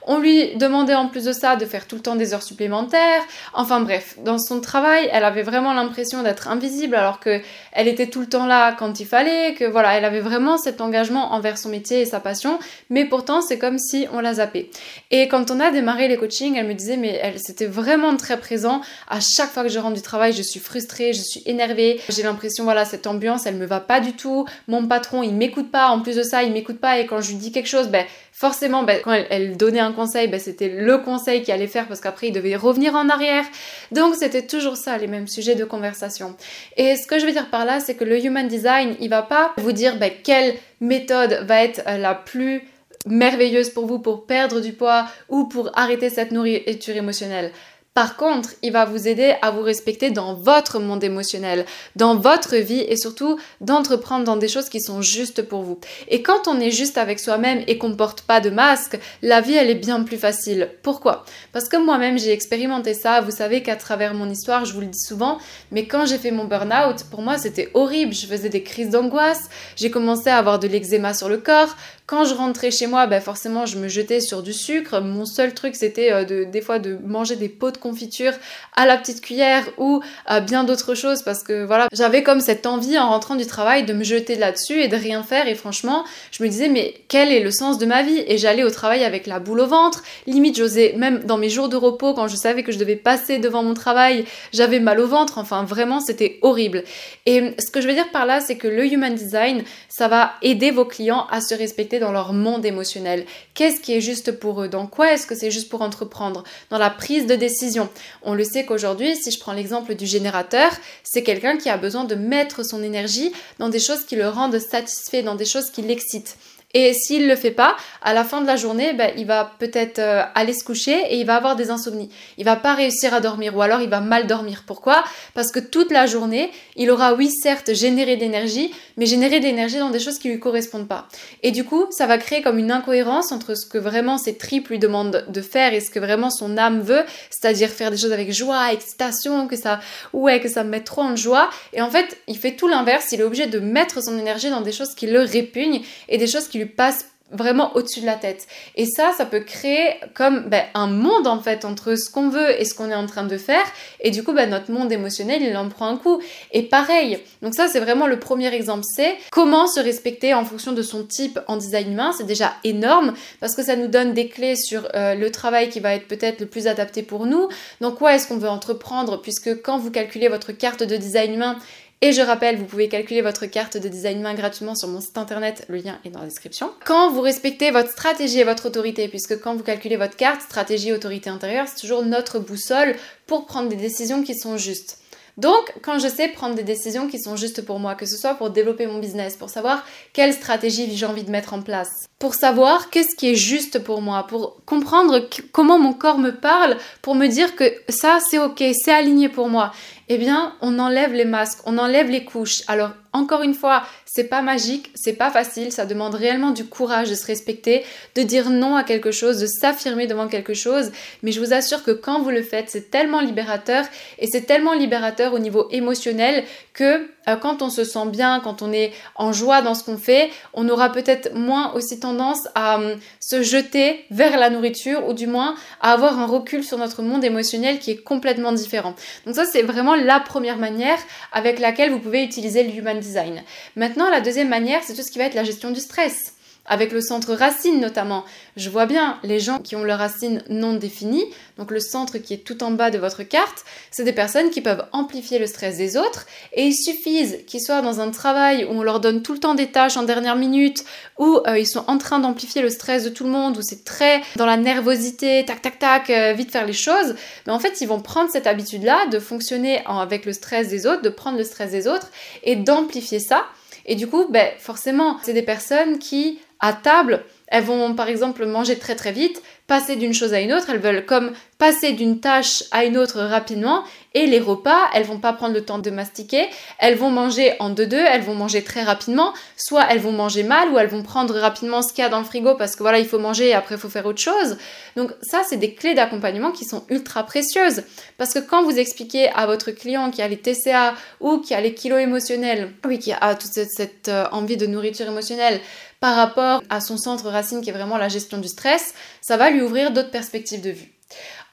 On 0.06 0.20
lui 0.20 0.56
demandait 0.56 0.96
en 0.96 1.08
plus 1.08 1.26
de 1.26 1.34
ça 1.34 1.56
de 1.56 1.66
faire 1.66 1.88
tout 1.88 1.96
le 1.96 2.02
temps 2.02 2.16
des 2.16 2.34
heures 2.34 2.44
supplémentaires. 2.44 3.22
Enfin 3.54 3.82
bref, 3.82 4.16
dans 4.24 4.38
son 4.38 4.62
travail, 4.62 5.10
elle 5.12 5.26
avait 5.26 5.44
vraiment 5.44 5.74
l'impression 5.74 6.24
d'être 6.24 6.48
invisible 6.48 6.96
alors 6.96 7.20
que 7.20 7.42
elle 7.72 7.88
était 7.88 8.08
tout 8.08 8.22
le 8.22 8.28
temps 8.28 8.46
là 8.46 8.74
quand 8.74 9.00
il 9.00 9.06
fallait, 9.06 9.54
que 9.54 9.66
voilà, 9.66 9.98
elle 9.98 10.06
avait 10.06 10.20
vraiment 10.20 10.58
cet 10.58 10.82
engagement 10.82 11.34
envers 11.34 11.58
son 11.58 11.70
métier 11.70 12.02
et 12.02 12.06
sa 12.06 12.20
passion, 12.20 12.60
mais 12.90 13.06
pourtant 13.06 13.42
c'est 13.42 13.58
comme 13.58 13.80
si 13.80 14.08
on 14.12 14.20
l'a 14.20 14.36
zappé. 14.36 14.70
Et 15.12 15.28
quand 15.28 15.52
on 15.52 15.60
a 15.60 15.72
démarré 15.72 16.08
les 16.08 16.18
coachings, 16.18 16.56
elle 16.56 16.68
me 16.68 16.74
disait, 16.74 16.98
mais 16.98 17.20
elle 17.22 17.40
c'était 17.40 17.66
vraiment 17.66 18.16
très 18.16 18.38
présent. 18.38 18.82
À 19.10 19.20
chaque 19.20 19.50
fois 19.50 19.64
que 19.64 19.70
je 19.70 19.80
rentre 19.80 19.96
du 19.96 20.02
travail, 20.02 20.34
je 20.34 20.42
suis 20.42 20.60
frustrée, 20.60 21.14
je 21.14 21.22
suis 21.22 21.44
énervée. 21.46 22.00
J'ai 22.10 22.24
l'impression, 22.24 22.64
voilà, 22.64 22.86
cette 22.86 23.08
ambiance, 23.08 23.46
elle 23.46 23.56
me 23.56 23.66
va 23.66 23.80
pas 23.80 24.00
du 24.00 24.14
tout. 24.14 24.46
Mon 24.68 24.88
patron, 24.88 25.24
il 25.24 25.34
m'écoute 25.34 25.72
pas. 25.72 25.88
En 25.88 26.02
plus 26.02 26.16
de 26.16 26.24
ça, 26.24 26.43
il 26.44 26.54
m'écoute 26.54 26.80
pas 26.80 27.00
et 27.00 27.06
quand 27.06 27.22
je 27.22 27.30
lui 27.30 27.38
dis 27.38 27.52
quelque 27.52 27.68
chose, 27.68 27.88
ben 27.88 28.06
forcément, 28.32 28.84
ben, 28.84 29.00
quand 29.04 29.18
elle, 29.30 29.58
donnait 29.58 29.80
un 29.80 29.92
conseil, 29.92 30.28
ben, 30.28 30.40
c'était 30.40 30.70
le 30.70 30.98
conseil 31.00 31.44
qui 31.44 31.52
allait 31.52 31.68
faire 31.68 31.88
parce 31.88 32.02
qu'après 32.02 32.28
il 32.28 32.32
devait 32.34 32.56
revenir 32.56 32.96
en 32.96 33.10
arrière. 33.10 33.46
Donc 33.92 34.16
c'était 34.16 34.46
toujours 34.46 34.78
ça, 34.78 34.98
les 34.98 35.08
mêmes 35.08 35.28
sujets 35.28 35.56
de 35.56 35.66
conversation. 35.66 36.36
Et 36.78 36.96
ce 36.96 37.08
que 37.08 37.20
je 37.20 37.26
veux 37.26 37.32
dire 37.32 37.50
par 37.50 37.66
là, 37.66 37.80
c'est 37.80 37.96
que 37.96 38.04
le 38.04 38.24
human 38.24 38.48
design, 38.48 38.96
il 39.00 39.10
va 39.10 39.22
pas 39.22 39.54
vous 39.58 39.72
dire 39.72 39.98
ben, 39.98 40.12
quelle 40.24 40.56
méthode 40.82 41.46
va 41.48 41.64
être 41.64 41.82
euh, 41.88 41.98
la 41.98 42.16
plus 42.16 42.64
merveilleuse 43.06 43.70
pour 43.70 43.86
vous 43.86 44.00
pour 44.00 44.26
perdre 44.26 44.62
du 44.62 44.74
poids 44.74 45.08
ou 45.30 45.46
pour 45.46 45.72
arrêter 45.78 46.10
cette 46.10 46.32
nourriture 46.32 46.96
émotionnelle. 46.96 47.52
Par 47.94 48.16
contre, 48.18 48.50
il 48.64 48.72
va 48.72 48.86
vous 48.86 49.08
aider 49.08 49.36
à 49.44 49.52
vous 49.52 49.62
respecter 49.62 50.10
dans 50.10 50.34
votre 50.34 50.80
monde 50.80 51.04
émotionnel, 51.04 51.64
dans 51.96 52.16
votre 52.16 52.56
vie 52.56 52.80
et 52.80 52.98
surtout 52.98 53.38
d'entreprendre 53.62 54.26
dans 54.26 54.36
des 54.36 54.48
choses 54.48 54.68
qui 54.68 54.82
sont 54.82 55.04
justes 55.04 55.44
pour 55.44 55.62
vous. 55.62 55.78
Et 56.08 56.24
quand 56.24 56.48
on 56.48 56.60
est 56.60 56.72
juste 56.72 56.98
avec 56.98 57.20
soi-même 57.20 57.64
et 57.68 57.78
qu'on 57.78 57.96
porte 57.96 58.22
pas 58.22 58.42
de 58.42 58.50
masque, 58.50 58.98
la 59.22 59.42
vie 59.42 59.54
elle 59.54 59.70
est 59.70 59.76
bien 59.76 60.02
plus 60.02 60.18
facile. 60.18 60.72
Pourquoi? 60.82 61.24
Parce 61.52 61.70
que 61.70 61.78
moi-même 61.78 62.18
j'ai 62.18 62.32
expérimenté 62.32 62.96
ça. 62.96 63.22
Vous 63.22 63.30
savez 63.30 63.62
qu'à 63.62 63.76
travers 63.76 64.16
mon 64.16 64.28
histoire, 64.28 64.66
je 64.66 64.74
vous 64.74 64.82
le 64.82 64.88
dis 64.88 65.00
souvent, 65.00 65.38
mais 65.70 65.86
quand 65.86 66.08
j'ai 66.08 66.18
fait 66.18 66.32
mon 66.32 66.46
burn-out, 66.46 67.04
pour 67.12 67.22
moi 67.22 67.38
c'était 67.38 67.70
horrible. 67.76 68.16
Je 68.16 68.26
faisais 68.26 68.50
des 68.50 68.64
crises 68.64 68.90
d'angoisse, 68.90 69.50
j'ai 69.76 69.92
commencé 69.92 70.32
à 70.32 70.40
avoir 70.40 70.58
de 70.58 70.68
l'eczéma 70.68 71.14
sur 71.14 71.30
le 71.30 71.38
corps. 71.38 71.76
Quand 72.06 72.26
je 72.26 72.34
rentrais 72.34 72.70
chez 72.70 72.86
moi, 72.86 73.08
ben 73.08 73.22
forcément 73.22 73.66
je 73.66 73.78
me 73.78 73.88
jetais 73.88 74.20
sur 74.20 74.44
du 74.44 74.52
sucre. 74.52 75.00
Mon 75.00 75.24
seul 75.26 75.54
truc 75.54 75.74
c'était 75.74 76.12
euh, 76.12 76.26
de, 76.26 76.44
des 76.44 76.60
fois 76.60 76.78
de 76.78 76.98
manger 77.06 77.38
des 77.38 77.48
pots 77.48 77.72
de 77.72 77.78
confiture 77.78 78.34
à 78.76 78.86
la 78.86 78.98
petite 78.98 79.22
cuillère 79.22 79.66
ou 79.78 80.02
à 80.26 80.42
bien 80.42 80.66
d'autres 80.66 80.96
choses 80.96 81.22
parce 81.22 81.44
que 81.44 81.64
voilà, 81.64 81.88
j'avais 81.94 82.22
comme 82.22 82.42
cette 82.42 82.66
envie 82.66 83.00
en 83.00 83.08
rentrant 83.08 83.36
du 83.36 83.46
travail 83.46 83.86
de 83.86 83.94
me 83.94 84.04
jeter 84.04 84.36
là-dessus 84.36 84.82
et 84.82 84.90
de 84.90 84.98
rien 84.98 85.24
faire. 85.24 85.48
Et 85.48 85.56
franchement, 85.56 86.04
je 86.32 86.44
me 86.44 86.50
disais 86.50 86.68
mais 86.68 86.94
quel 87.08 87.32
est 87.32 87.40
le 87.40 87.52
sens 87.52 87.78
de 87.78 87.86
ma 87.86 88.04
vie? 88.04 88.22
Et 88.28 88.38
j'allais 88.38 88.64
au 88.64 88.70
travail 88.70 89.06
avec 89.06 89.26
la 89.26 89.40
boule 89.40 89.62
au 89.62 89.68
ventre, 89.68 90.04
limite 90.28 90.58
j'osais 90.58 90.96
même 90.98 91.24
dans 91.24 91.38
mes 91.38 91.50
jours 91.50 91.70
de 91.70 91.78
repos 91.78 92.14
quand 92.14 92.28
je 92.28 92.36
savais 92.36 92.64
que 92.64 92.74
je 92.74 92.80
devais 92.80 92.98
passer 92.98 93.40
devant 93.40 93.64
mon 93.64 93.76
travail, 93.76 94.26
j'avais 94.52 94.82
mal 94.82 95.00
au 95.00 95.08
ventre, 95.08 95.38
enfin 95.38 95.64
vraiment 95.64 96.02
c'était 96.02 96.38
horrible. 96.42 96.84
Et 97.26 97.56
ce 97.60 97.72
que 97.72 97.80
je 97.80 97.88
veux 97.88 97.94
dire 97.94 98.12
par 98.12 98.26
là, 98.26 98.42
c'est 98.42 98.58
que 98.58 98.68
le 98.68 98.86
human 98.86 99.16
design, 99.16 99.64
ça 99.88 100.10
va 100.10 100.34
aider 100.42 100.72
vos 100.72 100.84
clients 100.84 101.28
à 101.32 101.40
se 101.40 101.56
respecter 101.56 101.93
dans 102.00 102.12
leur 102.12 102.34
monde 102.34 102.66
émotionnel. 102.66 103.26
Qu'est-ce 103.54 103.80
qui 103.80 103.94
est 103.94 104.02
juste 104.02 104.32
pour 104.32 104.62
eux? 104.62 104.68
Dans 104.68 104.88
quoi 104.88 105.14
est-ce 105.14 105.28
que 105.28 105.36
c'est 105.36 105.52
juste 105.52 105.70
pour 105.70 105.82
entreprendre? 105.82 106.44
Dans 106.70 106.78
la 106.78 106.90
prise 106.90 107.26
de 107.26 107.36
décision 107.36 107.90
on 108.24 108.34
le 108.34 108.44
sait 108.44 108.66
qu'aujourd'hui, 108.66 109.16
si 109.16 109.32
je 109.32 109.40
prends 109.40 109.54
l'exemple 109.54 109.96
du 109.96 110.06
générateur, 110.06 110.72
c'est 111.04 111.24
quelqu'un 111.24 111.58
qui 111.58 111.70
a 111.70 111.78
besoin 111.78 112.04
de 112.04 112.16
mettre 112.16 112.64
son 112.64 112.84
énergie 112.84 113.32
dans 113.60 113.70
des 113.70 113.80
choses 113.80 114.06
qui 114.06 114.16
le 114.16 114.28
rendent 114.28 114.60
satisfait, 114.60 115.24
dans 115.24 115.36
des 115.36 115.46
choses 115.46 115.70
qui 115.70 115.82
l'excitent. 115.82 116.38
Et 116.74 116.94
s'il 116.94 117.28
le 117.28 117.36
fait 117.36 117.52
pas, 117.52 117.76
à 118.02 118.14
la 118.14 118.24
fin 118.24 118.42
de 118.42 118.48
la 118.48 118.56
journée, 118.56 118.94
ben, 118.94 119.12
il 119.16 119.28
va 119.28 119.52
peut-être 119.60 120.00
euh, 120.00 120.24
aller 120.34 120.54
se 120.54 120.64
coucher 120.64 121.00
et 121.10 121.18
il 121.18 121.26
va 121.26 121.36
avoir 121.36 121.56
des 121.56 121.70
insomnies. 121.70 122.10
Il 122.40 122.46
va 122.46 122.56
pas 122.56 122.74
réussir 122.74 123.14
à 123.14 123.20
dormir 123.20 123.56
ou 123.56 123.62
alors 123.62 123.82
il 123.82 123.90
va 123.90 124.00
mal 124.00 124.26
dormir. 124.26 124.64
Pourquoi? 124.66 125.04
Parce 125.36 125.52
que 125.52 125.60
toute 125.60 125.92
la 125.92 126.08
journée, 126.08 126.50
il 126.76 126.90
aura 126.90 127.14
oui 127.14 127.30
certes 127.30 127.74
généré 127.74 128.18
d'énergie, 128.18 128.74
mais 128.98 129.06
généré 129.06 129.40
d'énergie 129.40 129.78
dans 129.78 129.92
des 129.92 130.00
choses 130.00 130.18
qui 130.18 130.30
lui 130.30 130.40
correspondent 130.40 130.88
pas. 130.88 131.08
Et 131.44 131.52
du 131.52 131.64
coup, 131.64 131.86
ça 131.92 132.08
va 132.08 132.18
créer 132.18 132.42
comme 132.42 132.58
une 132.58 132.72
incohérence 132.72 133.32
entre 133.32 133.56
ce 133.56 133.68
que 133.68 133.78
vraiment 133.78 134.18
ses 134.18 134.36
tripes 134.36 134.70
lui 134.70 134.80
demandent 134.80 135.26
de 135.28 135.42
faire 135.42 135.76
et 135.76 135.80
ce 135.80 135.92
que 135.92 136.00
vraiment 136.00 136.32
son 136.32 136.58
âme 136.58 136.82
veut, 136.82 137.04
c'est-à-dire 137.30 137.70
faire 137.70 137.92
des 137.92 137.98
choses 137.98 138.14
avec 138.14 138.34
joie, 138.34 138.74
excitation, 138.74 139.48
que 139.48 139.56
ça 139.56 139.80
ouais, 140.14 140.40
que 140.40 140.50
ça 140.50 140.64
me 140.64 140.72
met 140.72 140.82
trop 140.82 141.02
en 141.02 141.16
joie. 141.16 141.52
Et 141.74 141.84
en 141.84 141.92
fait, 141.92 142.18
il 142.28 142.38
fait 142.38 142.54
tout 142.54 142.68
l'inverse, 142.68 143.12
il 143.12 143.20
est 143.20 143.24
obligé 143.24 143.46
de 143.46 143.60
mettre 143.60 144.04
son 144.04 144.18
énergie 144.18 144.50
dans 144.50 144.62
des 144.62 144.72
choses 144.72 144.96
qui 144.96 145.06
le 145.06 145.22
répugnent 145.22 145.82
et 146.10 146.18
des 146.18 146.28
choses 146.28 146.48
qui 146.48 146.63
passe 146.66 147.06
vraiment 147.34 147.76
au-dessus 147.76 148.02
de 148.02 148.06
la 148.06 148.16
tête. 148.16 148.48
Et 148.76 148.86
ça, 148.86 149.12
ça 149.18 149.26
peut 149.26 149.42
créer 149.42 149.96
comme 150.14 150.50
ben, 150.50 150.64
un 150.76 150.88
monde 150.88 151.28
en 151.28 151.40
fait 151.40 151.66
entre 151.66 151.96
ce 151.96 152.10
qu'on 152.10 152.30
veut 152.30 152.60
et 152.62 152.64
ce 152.64 152.74
qu'on 152.74 152.90
est 152.90 152.96
en 152.96 153.08
train 153.08 153.24
de 153.26 153.38
faire. 153.38 153.66
Et 154.00 154.12
du 154.12 154.24
coup, 154.24 154.34
ben, 154.34 154.50
notre 154.50 154.72
monde 154.72 154.92
émotionnel, 154.92 155.42
il 155.42 155.56
en 155.58 155.68
prend 155.68 155.88
un 155.88 155.98
coup. 155.98 156.22
Et 156.52 156.64
pareil, 156.64 157.20
donc 157.42 157.56
ça 157.56 157.68
c'est 157.68 157.80
vraiment 157.80 158.08
le 158.08 158.20
premier 158.20 158.54
exemple, 158.54 158.84
c'est 158.96 159.16
comment 159.32 159.68
se 159.68 159.80
respecter 159.80 160.34
en 160.34 160.46
fonction 160.46 160.72
de 160.72 160.82
son 160.82 161.04
type 161.04 161.40
en 161.48 161.58
design 161.58 161.92
humain. 161.92 162.12
C'est 162.16 162.28
déjà 162.28 162.54
énorme 162.64 163.14
parce 163.40 163.56
que 163.56 163.64
ça 163.64 163.76
nous 163.76 163.88
donne 163.88 164.14
des 164.14 164.28
clés 164.28 164.56
sur 164.56 164.88
euh, 164.94 165.16
le 165.16 165.32
travail 165.32 165.70
qui 165.70 165.80
va 165.80 165.96
être 165.96 166.08
peut-être 166.08 166.40
le 166.40 166.46
plus 166.46 166.68
adapté 166.68 167.02
pour 167.02 167.26
nous. 167.26 167.50
Donc 167.82 167.96
quoi 167.96 168.14
est-ce 168.14 168.28
qu'on 168.28 168.38
veut 168.38 168.50
entreprendre 168.50 169.22
puisque 169.22 169.62
quand 169.64 169.80
vous 169.80 169.92
calculez 169.92 170.28
votre 170.28 170.52
carte 170.52 170.84
de 170.84 170.96
design 170.96 171.34
humain, 171.34 171.58
et 172.04 172.12
je 172.12 172.20
rappelle, 172.20 172.58
vous 172.58 172.66
pouvez 172.66 172.90
calculer 172.90 173.22
votre 173.22 173.46
carte 173.46 173.78
de 173.78 173.88
design 173.88 174.20
humain 174.20 174.34
gratuitement 174.34 174.76
sur 174.76 174.90
mon 174.90 175.00
site 175.00 175.18
internet, 175.18 175.64
le 175.70 175.78
lien 175.78 175.98
est 176.04 176.10
dans 176.10 176.20
la 176.20 176.26
description. 176.26 176.70
Quand 176.84 177.10
vous 177.10 177.22
respectez 177.22 177.72
votre 177.72 177.90
stratégie 177.90 178.40
et 178.40 178.44
votre 178.44 178.66
autorité, 178.66 179.08
puisque 179.08 179.40
quand 179.40 179.56
vous 179.56 179.64
calculez 179.64 179.96
votre 179.96 180.18
carte, 180.18 180.42
stratégie, 180.42 180.92
autorité 180.92 181.30
intérieure, 181.30 181.66
c'est 181.70 181.80
toujours 181.80 182.04
notre 182.04 182.40
boussole 182.40 182.98
pour 183.26 183.46
prendre 183.46 183.70
des 183.70 183.78
décisions 183.78 184.22
qui 184.22 184.36
sont 184.36 184.58
justes. 184.58 184.98
Donc, 185.38 185.74
quand 185.82 185.98
je 185.98 186.10
sais 186.10 186.28
prendre 186.28 186.56
des 186.56 186.64
décisions 186.64 187.08
qui 187.08 187.22
sont 187.22 187.38
justes 187.38 187.64
pour 187.64 187.80
moi, 187.80 187.96
que 187.96 188.06
ce 188.06 188.18
soit 188.18 188.36
pour 188.36 188.50
développer 188.50 188.86
mon 188.86 189.00
business, 189.00 189.38
pour 189.38 189.50
savoir 189.50 189.86
quelle 190.12 190.34
stratégie 190.34 190.94
j'ai 190.94 191.06
envie 191.06 191.24
de 191.24 191.32
mettre 191.32 191.54
en 191.54 191.62
place, 191.62 192.08
pour 192.24 192.36
savoir 192.36 192.90
qu'est-ce 192.90 193.18
qui 193.18 193.32
est 193.32 193.36
juste 193.36 193.80
pour 193.80 194.02
moi, 194.02 194.28
pour 194.28 194.56
comprendre 194.66 195.28
comment 195.52 195.78
mon 195.78 195.92
corps 195.92 196.20
me 196.20 196.32
parle, 196.32 196.78
pour 197.02 197.16
me 197.16 197.28
dire 197.28 197.54
que 197.58 197.66
ça 197.90 198.20
c'est 198.26 198.40
ok, 198.40 198.64
c'est 198.82 198.94
aligné 198.94 199.28
pour 199.28 199.50
moi, 199.50 199.74
eh 200.08 200.18
bien, 200.18 200.54
on 200.62 200.80
enlève 200.80 201.12
les 201.12 201.26
masques, 201.26 201.60
on 201.66 201.78
enlève 201.78 202.10
les 202.10 202.24
couches. 202.24 202.62
Alors, 202.68 202.92
encore 203.14 203.42
une 203.42 203.54
fois, 203.54 203.84
c'est 204.06 204.26
pas 204.26 204.42
magique, 204.42 204.90
c'est 204.96 205.14
pas 205.14 205.32
facile, 205.32 205.72
ça 205.72 205.86
demande 205.86 206.16
réellement 206.16 206.52
du 206.52 206.66
courage 206.66 207.10
de 207.10 207.16
se 207.16 207.26
respecter, 207.26 207.84
de 208.16 208.22
dire 208.22 208.50
non 208.50 208.76
à 208.76 208.84
quelque 208.84 209.12
chose, 209.12 209.40
de 209.40 209.46
s'affirmer 209.46 210.08
devant 210.08 210.28
quelque 210.28 210.54
chose, 210.54 210.92
mais 211.24 211.32
je 211.32 211.40
vous 211.40 211.54
assure 211.54 211.84
que 211.84 211.92
quand 211.92 212.22
vous 212.22 212.30
le 212.30 212.42
faites, 212.42 212.70
c'est 212.70 212.90
tellement 212.90 213.22
libérateur 213.22 213.86
et 214.20 214.28
c'est 214.28 214.42
tellement 214.42 214.74
libérateur 214.74 215.34
au 215.34 215.40
niveau 215.40 215.68
émotionnel 215.72 216.44
que 216.74 217.06
euh, 217.28 217.36
quand 217.36 217.62
on 217.62 217.70
se 217.70 217.84
sent 217.84 218.08
bien, 218.08 218.40
quand 218.42 218.62
on 218.62 218.72
est 218.72 218.94
en 219.16 219.34
joie 219.34 219.62
dans 219.62 219.76
ce 219.76 219.84
qu'on 219.84 219.98
fait, 219.98 220.30
on 220.54 220.68
aura 220.70 220.92
peut-être 220.92 221.34
moins 221.36 221.74
aussi 221.74 222.00
tendance 222.00 222.48
à 222.56 222.76
hum, 222.76 222.96
se 223.20 223.42
jeter 223.44 224.06
vers 224.12 224.38
la 224.38 224.50
nourriture 224.50 225.08
ou 225.08 225.14
du 225.14 225.28
moins 225.28 225.56
à 225.82 225.94
avoir 225.94 226.20
un 226.20 226.26
recul 226.26 226.64
sur 226.64 226.78
notre 226.78 227.02
monde 227.02 227.24
émotionnel 227.24 227.80
qui 227.80 227.92
est 227.92 228.04
complètement 228.04 228.52
différent. 228.52 228.96
Donc 229.26 229.36
ça 229.36 229.46
c'est 229.46 229.62
vraiment 229.62 229.96
la 229.96 230.20
première 230.20 230.58
manière 230.58 231.00
avec 231.32 231.60
laquelle 231.60 231.92
vous 231.92 232.00
pouvez 232.00 232.24
utiliser 232.24 232.64
le 232.64 232.74
human 232.74 233.00
design. 233.00 233.44
Maintenant, 233.76 234.10
la 234.10 234.22
deuxième 234.22 234.50
manière, 234.50 234.82
c'est 234.84 234.94
tout 234.94 235.02
ce 235.02 235.12
qui 235.12 235.18
va 235.18 235.26
être 235.26 235.34
la 235.34 235.44
gestion 235.44 235.72
du 235.72 235.80
stress 235.80 236.34
avec 236.66 236.92
le 236.92 237.02
centre 237.02 237.34
racine 237.34 237.80
notamment. 237.80 238.24
Je 238.56 238.70
vois 238.70 238.86
bien 238.86 239.20
les 239.24 239.40
gens 239.40 239.60
qui 239.60 239.76
ont 239.76 239.84
leur 239.84 240.00
racine 240.00 240.44
non 240.50 240.74
définie, 240.74 241.26
donc 241.58 241.72
le 241.72 241.80
centre 241.80 242.18
qui 242.18 242.34
est 242.34 242.46
tout 242.46 242.64
en 242.64 242.72
bas 242.72 242.90
de 242.90 242.98
votre 242.98 243.24
carte, 243.24 243.66
c'est 243.92 244.04
des 244.04 244.14
personnes 244.14 244.50
qui 244.50 244.62
peuvent 244.62 244.86
amplifier 244.92 245.40
le 245.40 245.48
stress 245.48 245.78
des 245.78 245.98
autres 245.98 246.26
et 246.54 246.64
il 246.64 246.74
suffise 246.74 247.40
qu'ils 247.48 247.62
soient 247.62 247.82
dans 247.82 248.00
un 248.00 248.12
travail 248.12 248.66
où 248.66 248.70
on 248.70 248.84
leur 248.84 249.00
donne 249.00 249.22
tout 249.22 249.34
le 249.34 249.40
temps 249.40 249.56
des 249.56 249.72
tâches 249.72 249.98
en 249.98 250.04
dernière 250.04 250.36
minute, 250.36 250.84
où 251.18 251.40
euh, 251.48 251.58
ils 251.58 251.68
sont 251.68 251.84
en 251.88 251.98
train 251.98 252.20
d'amplifier 252.20 252.62
le 252.62 252.70
stress 252.70 253.04
de 253.04 253.10
tout 253.10 253.24
le 253.24 253.30
monde, 253.30 253.58
où 253.58 253.62
c'est 253.62 253.84
très 253.84 254.22
dans 254.36 254.46
la 254.46 254.58
nervosité, 254.58 255.44
tac 255.46 255.62
tac 255.62 255.80
tac, 255.80 256.10
euh, 256.10 256.34
vite 256.34 256.52
faire 256.52 256.66
les 256.66 256.74
choses, 256.74 257.16
mais 257.46 257.54
en 257.54 257.60
fait 257.60 257.82
ils 257.82 257.88
vont 257.88 258.00
prendre 258.00 258.30
cette 258.32 258.48
habitude-là 258.48 259.08
de 259.08 259.20
fonctionner 259.20 259.82
avec 259.86 260.26
le 260.26 260.34
stress 260.34 260.70
des 260.70 260.88
autres, 260.88 261.02
de 261.02 261.10
prendre 261.10 261.38
le 261.38 261.44
stress 261.44 261.72
des 261.72 261.88
autres 261.88 262.10
et 262.44 262.56
d'amplifier 262.56 263.20
ça. 263.20 263.46
Et 263.86 263.96
du 263.96 264.08
coup, 264.08 264.28
ben, 264.30 264.50
forcément, 264.60 265.18
c'est 265.24 265.34
des 265.34 265.42
personnes 265.42 266.00
qui, 266.00 266.40
à 266.64 266.72
table, 266.72 267.26
elles 267.48 267.66
vont 267.66 267.94
par 267.94 268.08
exemple 268.08 268.46
manger 268.46 268.80
très 268.80 268.96
très 268.96 269.12
vite, 269.12 269.44
passer 269.68 269.98
d'une 269.98 270.14
chose 270.14 270.34
à 270.34 270.40
une 270.40 270.54
autre, 270.54 270.70
elles 270.70 270.80
veulent 270.80 271.06
comme 271.06 271.34
passer 271.58 271.92
d'une 271.92 272.22
tâche 272.22 272.64
à 272.72 272.86
une 272.86 272.98
autre 272.98 273.20
rapidement 273.20 273.84
et 274.14 274.28
les 274.28 274.40
repas, 274.40 274.80
elles 274.94 275.04
vont 275.04 275.20
pas 275.20 275.34
prendre 275.34 275.54
le 275.54 275.64
temps 275.66 275.80
de 275.80 275.90
mastiquer, 275.90 276.48
elles 276.80 276.96
vont 276.96 277.10
manger 277.10 277.54
en 277.60 277.70
deux-deux, 277.70 277.98
elles 278.00 278.22
vont 278.22 278.34
manger 278.34 278.64
très 278.64 278.84
rapidement, 278.84 279.34
soit 279.58 279.86
elles 279.90 280.00
vont 280.00 280.14
manger 280.14 280.44
mal 280.44 280.70
ou 280.70 280.80
elles 280.80 280.88
vont 280.88 281.04
prendre 281.04 281.36
rapidement 281.36 281.82
ce 281.82 281.92
qu'il 281.94 282.02
y 282.04 282.08
a 282.08 282.10
dans 282.10 282.20
le 282.20 282.26
frigo 282.26 282.56
parce 282.56 282.78
que 282.78 282.84
voilà, 282.84 283.00
il 283.00 283.08
faut 283.08 283.20
manger 283.20 283.50
et 283.50 283.54
après 283.54 283.76
il 283.76 283.82
faut 283.82 283.90
faire 283.90 284.06
autre 284.06 284.22
chose. 284.22 284.58
Donc 284.96 285.12
ça, 285.22 285.42
c'est 285.48 285.58
des 285.58 285.74
clés 285.74 285.96
d'accompagnement 285.96 286.52
qui 286.52 286.64
sont 286.64 286.86
ultra 286.90 287.24
précieuses 287.24 287.84
parce 288.18 288.34
que 288.34 288.40
quand 288.40 288.64
vous 288.64 288.78
expliquez 288.80 289.30
à 289.30 289.46
votre 289.48 289.72
client 289.72 290.12
qui 290.12 290.22
a 290.22 290.28
les 290.30 290.38
TCA 290.38 290.96
ou 291.20 291.40
qui 291.40 291.54
a 291.54 291.62
les 291.62 291.74
kilos 291.74 292.00
émotionnels, 292.00 292.72
oui, 292.86 293.00
qui 293.00 293.12
a 293.12 293.36
toute 293.36 293.52
cette, 293.52 293.72
cette 293.72 294.08
euh, 294.08 294.26
envie 294.32 294.58
de 294.58 294.66
nourriture 294.66 295.08
émotionnelle, 295.08 295.60
par 296.04 296.18
rapport 296.18 296.62
à 296.70 296.82
son 296.82 296.98
centre 296.98 297.30
racine 297.30 297.62
qui 297.62 297.70
est 297.70 297.74
vraiment 297.74 297.96
la 297.96 298.10
gestion 298.10 298.38
du 298.38 298.50
stress, 298.50 298.94
ça 299.22 299.38
va 299.38 299.50
lui 299.50 299.62
ouvrir 299.62 299.92
d'autres 299.92 300.12
perspectives 300.12 300.60
de 300.60 300.72
vue. 300.72 300.92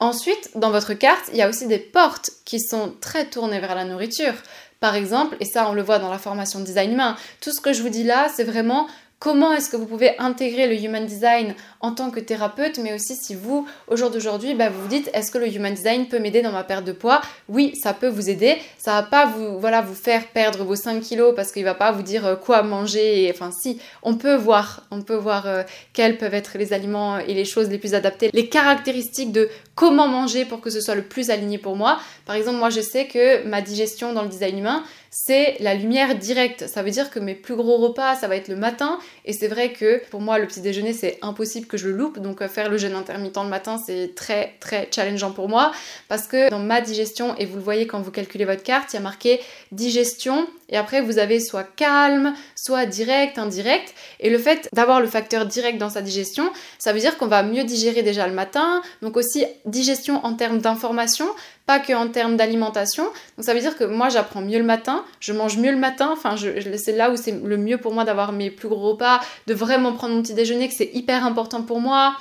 Ensuite, 0.01 0.51
dans 0.57 0.73
votre 0.73 0.93
carte, 0.93 1.31
il 1.31 1.39
y 1.39 1.43
a 1.43 1.49
aussi 1.49 1.69
des 1.69 1.79
portes 1.79 2.33
qui 2.45 2.59
sont 2.59 2.93
très 3.01 3.27
tournées 3.27 3.61
vers 3.61 3.77
la 3.77 3.85
nourriture. 3.85 4.35
Par 4.81 4.97
exemple, 4.97 5.37
et 5.39 5.45
ça 5.45 5.71
on 5.71 5.73
le 5.73 5.83
voit 5.83 6.01
dans 6.01 6.11
la 6.11 6.19
formation 6.19 6.59
design 6.59 6.91
humain, 6.95 7.15
tout 7.41 7.53
ce 7.53 7.61
que 7.61 7.73
je 7.73 7.81
vous 7.81 7.91
dis 7.91 8.03
là, 8.03 8.27
c'est 8.35 8.43
vraiment 8.43 8.89
comment 9.21 9.53
est-ce 9.53 9.69
que 9.69 9.77
vous 9.77 9.87
pouvez 9.87 10.19
intégrer 10.19 10.67
le 10.67 10.83
human 10.83 11.05
design 11.05 11.55
en 11.81 11.93
tant 11.93 12.11
que 12.11 12.21
thérapeute, 12.21 12.79
mais 12.79 12.95
aussi 12.95 13.15
si 13.15 13.35
vous, 13.35 13.67
au 13.87 13.95
jour 13.95 14.11
d'aujourd'hui, 14.11 14.55
bah, 14.55 14.71
vous 14.71 14.81
vous 14.81 14.89
dites 14.89 15.11
est-ce 15.13 15.31
que 15.31 15.37
le 15.37 15.47
human 15.47 15.75
design 15.75 16.09
peut 16.09 16.19
m'aider 16.19 16.41
dans 16.41 16.53
ma 16.53 16.65
perte 16.65 16.87
de 16.87 16.93
poids? 16.93 17.21
Oui, 17.49 17.77
ça 17.81 17.93
peut 17.93 18.09
vous 18.09 18.31
aider. 18.31 18.57
Ça 18.79 18.93
va 18.93 19.03
pas 19.03 19.27
vous, 19.27 19.61
faire 19.95 20.27
perdre 20.29 20.65
vos 20.65 20.75
5 20.75 21.01
kilos 21.03 21.35
parce 21.37 21.53
qu'il 21.53 21.65
va 21.65 21.75
pas 21.75 21.93
vous 21.93 22.03
dire 22.03 22.27
euh, 22.27 22.35
quoi 22.35 22.63
manger. 22.63 23.31
Enfin, 23.33 23.51
si, 23.53 23.79
on 24.03 24.15
peut 24.15 24.37
voir, 24.37 24.87
on 24.91 25.03
peut 25.03 25.17
voir 25.17 25.47
euh, 25.47 25.63
quels 25.93 26.17
peuvent 26.17 26.35
être 26.35 26.57
les 26.57 26.73
aliments 26.73 27.19
et 27.19 27.35
les 27.35 27.45
choses 27.45 27.69
les 27.69 27.79
plus 27.79 27.95
adaptées, 27.95 28.31
les 28.33 28.49
caractéristiques 28.49 29.33
de 29.33 29.51
comment 29.75 30.09
manger 30.09 30.47
pour 30.47 30.63
que 30.63 30.71
ce 30.71 30.81
soit 30.81 30.95
le 30.95 31.03
plus 31.03 31.29
aligné 31.29 31.59
pour 31.59 31.77
moi. 31.77 32.01
Par 32.25 32.37
exemple, 32.37 32.59
moi, 32.59 32.71
je 32.71 32.81
sais 32.81 33.07
que 33.07 33.47
ma 33.47 33.61
digestion 33.61 34.15
dans 34.15 34.23
le 34.23 34.29
design 34.29 34.59
humain, 34.59 34.83
c'est 35.11 35.57
la 35.59 35.75
lumière 35.75 36.15
directe. 36.15 36.69
Ça 36.69 36.85
veut 36.85 36.93
dire 36.93 37.11
que 37.11 37.19
mes 37.19 37.35
plus 37.35 37.57
gros 37.57 37.79
repas, 37.79 38.15
ça 38.15 38.29
va 38.29 38.37
être 38.37 38.47
le 38.47 38.55
matin. 38.55 39.01
Et 39.25 39.33
c'est 39.33 39.49
vrai 39.49 39.73
que 39.73 40.01
pour 40.09 40.21
moi, 40.21 40.39
le 40.39 40.47
petit 40.47 40.61
déjeuner, 40.61 40.93
c'est 40.93 41.19
impossible 41.21 41.67
que 41.67 41.77
je 41.77 41.89
le 41.89 41.97
loupe. 41.97 42.21
Donc 42.21 42.41
euh, 42.41 42.49
faire 42.49 42.71
le 42.71 42.79
jeûne 42.79 42.95
intermittent 42.95 43.37
le 43.37 43.49
matin, 43.49 43.77
c'est 43.85 44.15
très 44.15 44.55
très 44.61 44.89
challengeant 44.95 45.33
pour 45.33 45.49
moi. 45.49 45.73
Parce 46.09 46.29
que 46.29 46.49
dans 46.49 46.61
ma 46.61 46.81
digestion, 46.81 47.35
et 47.39 47.45
vous 47.45 47.57
le 47.57 47.63
voyez 47.63 47.89
quand 47.89 48.01
vous 48.01 48.13
calculez 48.13 48.45
votre 48.45 48.63
carte, 48.63 48.93
il 48.93 48.97
y 48.97 48.99
a 48.99 49.03
marqué 49.03 49.41
digestion. 49.73 50.47
Et 50.69 50.77
après, 50.77 51.01
vous 51.01 51.19
avez 51.19 51.41
soit 51.41 51.65
calme, 51.65 52.33
soit 52.55 52.87
direct, 52.87 53.39
indirect. 53.39 53.93
Et 54.21 54.31
le 54.31 54.39
fait 54.39 54.69
d'avoir 54.73 55.01
le 55.01 55.09
facteur 55.09 55.45
direct 55.45 55.79
dans 55.79 55.91
sa 55.91 56.03
digestion, 56.03 56.53
ça 56.79 56.93
veut 56.93 57.01
dire 57.01 57.19
qu'on 57.19 57.27
va 57.27 57.43
mieux 57.43 57.65
digérer 57.65 58.03
déjà 58.03 58.29
le 58.29 58.35
matin. 58.35 58.81
Donc 59.03 59.17
aussi 59.17 59.45
digestion 59.65 60.25
en 60.25 60.35
termes 60.35 60.59
d'information, 60.59 61.27
pas 61.67 61.81
que 61.81 61.93
en 61.93 62.09
termes 62.09 62.37
d'alimentation. 62.37 63.05
Donc 63.37 63.45
ça 63.45 63.55
veut 63.55 63.61
dire 63.61 63.77
que 63.77 63.85
moi 63.85 64.09
j'apprends 64.09 64.43
mieux 64.43 64.59
le 64.59 64.65
matin, 64.65 65.00
je 65.21 65.33
mange 65.33 65.57
mieux 65.59 65.71
le 65.71 65.77
matin, 65.77 66.11
enfin 66.13 66.37
c'est 66.37 66.97
là 66.97 67.11
où 67.11 67.17
c'est 67.17 67.33
le 67.43 67.57
mieux 67.57 67.79
pour 67.79 67.93
moi 67.93 68.05
d'avoir 68.05 68.33
mes 68.33 68.51
plus 68.51 68.69
gros 68.69 68.91
repas, 68.91 69.21
de 69.47 69.55
vraiment 69.55 69.93
prendre 69.93 70.15
mon 70.15 70.23
petit 70.23 70.35
déjeuner, 70.35 70.69
que 70.69 70.75
c'est 70.75 70.91
hyper 70.95 71.25
important 71.25 71.63
pour 71.63 71.81
moi 71.81 72.17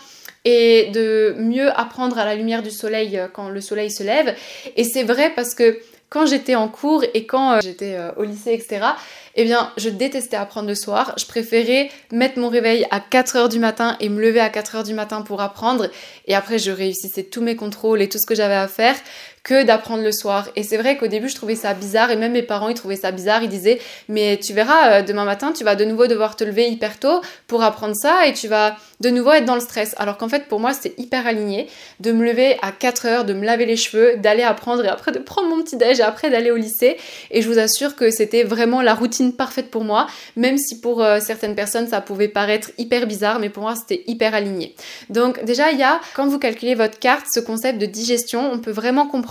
et 0.45 0.89
de 0.93 1.35
mieux 1.37 1.69
apprendre 1.77 2.17
à 2.17 2.25
la 2.25 2.35
lumière 2.35 2.63
du 2.63 2.71
soleil 2.71 3.17
euh, 3.17 3.27
quand 3.31 3.49
le 3.49 3.61
soleil 3.61 3.91
se 3.91 4.03
lève. 4.03 4.35
Et 4.77 4.83
c'est 4.83 5.03
vrai 5.03 5.33
parce 5.35 5.53
que 5.53 5.79
quand 6.09 6.25
j'étais 6.25 6.55
en 6.55 6.67
cours 6.67 7.03
et 7.13 7.25
quand 7.25 7.53
euh, 7.53 7.59
j'étais 7.61 7.95
euh, 7.95 8.11
au 8.17 8.23
lycée, 8.23 8.53
etc., 8.53 8.87
eh 9.35 9.43
bien, 9.43 9.71
je 9.77 9.89
détestais 9.89 10.37
apprendre 10.37 10.67
le 10.67 10.75
soir. 10.75 11.13
Je 11.17 11.25
préférais 11.25 11.89
mettre 12.11 12.39
mon 12.39 12.49
réveil 12.49 12.85
à 12.89 12.99
4 12.99 13.35
heures 13.35 13.49
du 13.49 13.59
matin 13.59 13.95
et 13.99 14.09
me 14.09 14.19
lever 14.19 14.39
à 14.39 14.49
4 14.49 14.77
heures 14.77 14.83
du 14.83 14.93
matin 14.93 15.21
pour 15.21 15.39
apprendre. 15.41 15.87
Et 16.25 16.35
après, 16.35 16.57
je 16.57 16.71
réussissais 16.71 17.23
tous 17.23 17.41
mes 17.41 17.55
contrôles 17.55 18.01
et 18.01 18.09
tout 18.09 18.17
ce 18.17 18.25
que 18.25 18.35
j'avais 18.35 18.55
à 18.55 18.67
faire 18.67 18.95
que 19.43 19.63
d'apprendre 19.63 20.03
le 20.03 20.11
soir. 20.11 20.47
Et 20.55 20.63
c'est 20.63 20.77
vrai 20.77 20.97
qu'au 20.97 21.07
début, 21.07 21.29
je 21.29 21.35
trouvais 21.35 21.55
ça 21.55 21.73
bizarre 21.73 22.11
et 22.11 22.15
même 22.15 22.33
mes 22.33 22.43
parents, 22.43 22.69
ils 22.69 22.75
trouvaient 22.75 22.95
ça 22.95 23.11
bizarre. 23.11 23.43
Ils 23.43 23.49
disaient, 23.49 23.79
mais 24.07 24.37
tu 24.37 24.53
verras, 24.53 24.99
euh, 24.99 25.01
demain 25.01 25.25
matin, 25.25 25.53
tu 25.53 25.63
vas 25.63 25.75
de 25.75 25.85
nouveau 25.85 26.07
devoir 26.07 26.35
te 26.35 26.43
lever 26.43 26.67
hyper 26.69 26.99
tôt 26.99 27.21
pour 27.47 27.63
apprendre 27.63 27.95
ça 27.95 28.27
et 28.27 28.33
tu 28.33 28.47
vas 28.47 28.75
de 28.99 29.09
nouveau 29.09 29.31
être 29.31 29.45
dans 29.45 29.55
le 29.55 29.61
stress. 29.61 29.95
Alors 29.97 30.17
qu'en 30.17 30.27
fait, 30.27 30.47
pour 30.47 30.59
moi, 30.59 30.73
c'était 30.73 30.93
hyper 31.01 31.25
aligné 31.25 31.67
de 31.99 32.11
me 32.11 32.25
lever 32.25 32.57
à 32.61 32.71
4 32.71 33.05
heures, 33.05 33.25
de 33.25 33.33
me 33.33 33.45
laver 33.45 33.65
les 33.65 33.77
cheveux, 33.77 34.17
d'aller 34.17 34.43
apprendre 34.43 34.83
et 34.83 34.89
après 34.89 35.11
de 35.11 35.19
prendre 35.19 35.47
mon 35.47 35.63
petit 35.63 35.77
déj 35.77 35.99
et 35.99 36.03
après 36.03 36.29
d'aller 36.29 36.51
au 36.51 36.57
lycée. 36.57 36.97
Et 37.31 37.41
je 37.41 37.49
vous 37.49 37.59
assure 37.59 37.95
que 37.95 38.11
c'était 38.11 38.43
vraiment 38.43 38.81
la 38.81 38.93
routine 38.93 39.33
parfaite 39.33 39.71
pour 39.71 39.83
moi, 39.83 40.07
même 40.35 40.57
si 40.57 40.79
pour 40.81 41.01
euh, 41.01 41.19
certaines 41.21 41.55
personnes, 41.55 41.87
ça 41.87 42.01
pouvait 42.01 42.27
paraître 42.27 42.71
hyper 42.77 43.07
bizarre, 43.07 43.39
mais 43.39 43.49
pour 43.49 43.63
moi, 43.63 43.75
c'était 43.75 44.03
hyper 44.07 44.35
aligné. 44.35 44.75
Donc 45.09 45.43
déjà, 45.45 45.71
il 45.71 45.79
y 45.79 45.83
a, 45.83 45.99
quand 46.15 46.27
vous 46.27 46.39
calculez 46.39 46.75
votre 46.75 46.99
carte, 46.99 47.25
ce 47.33 47.39
concept 47.39 47.79
de 47.79 47.85
digestion, 47.85 48.51
on 48.51 48.59
peut 48.59 48.71
vraiment 48.71 49.07
comprendre 49.07 49.28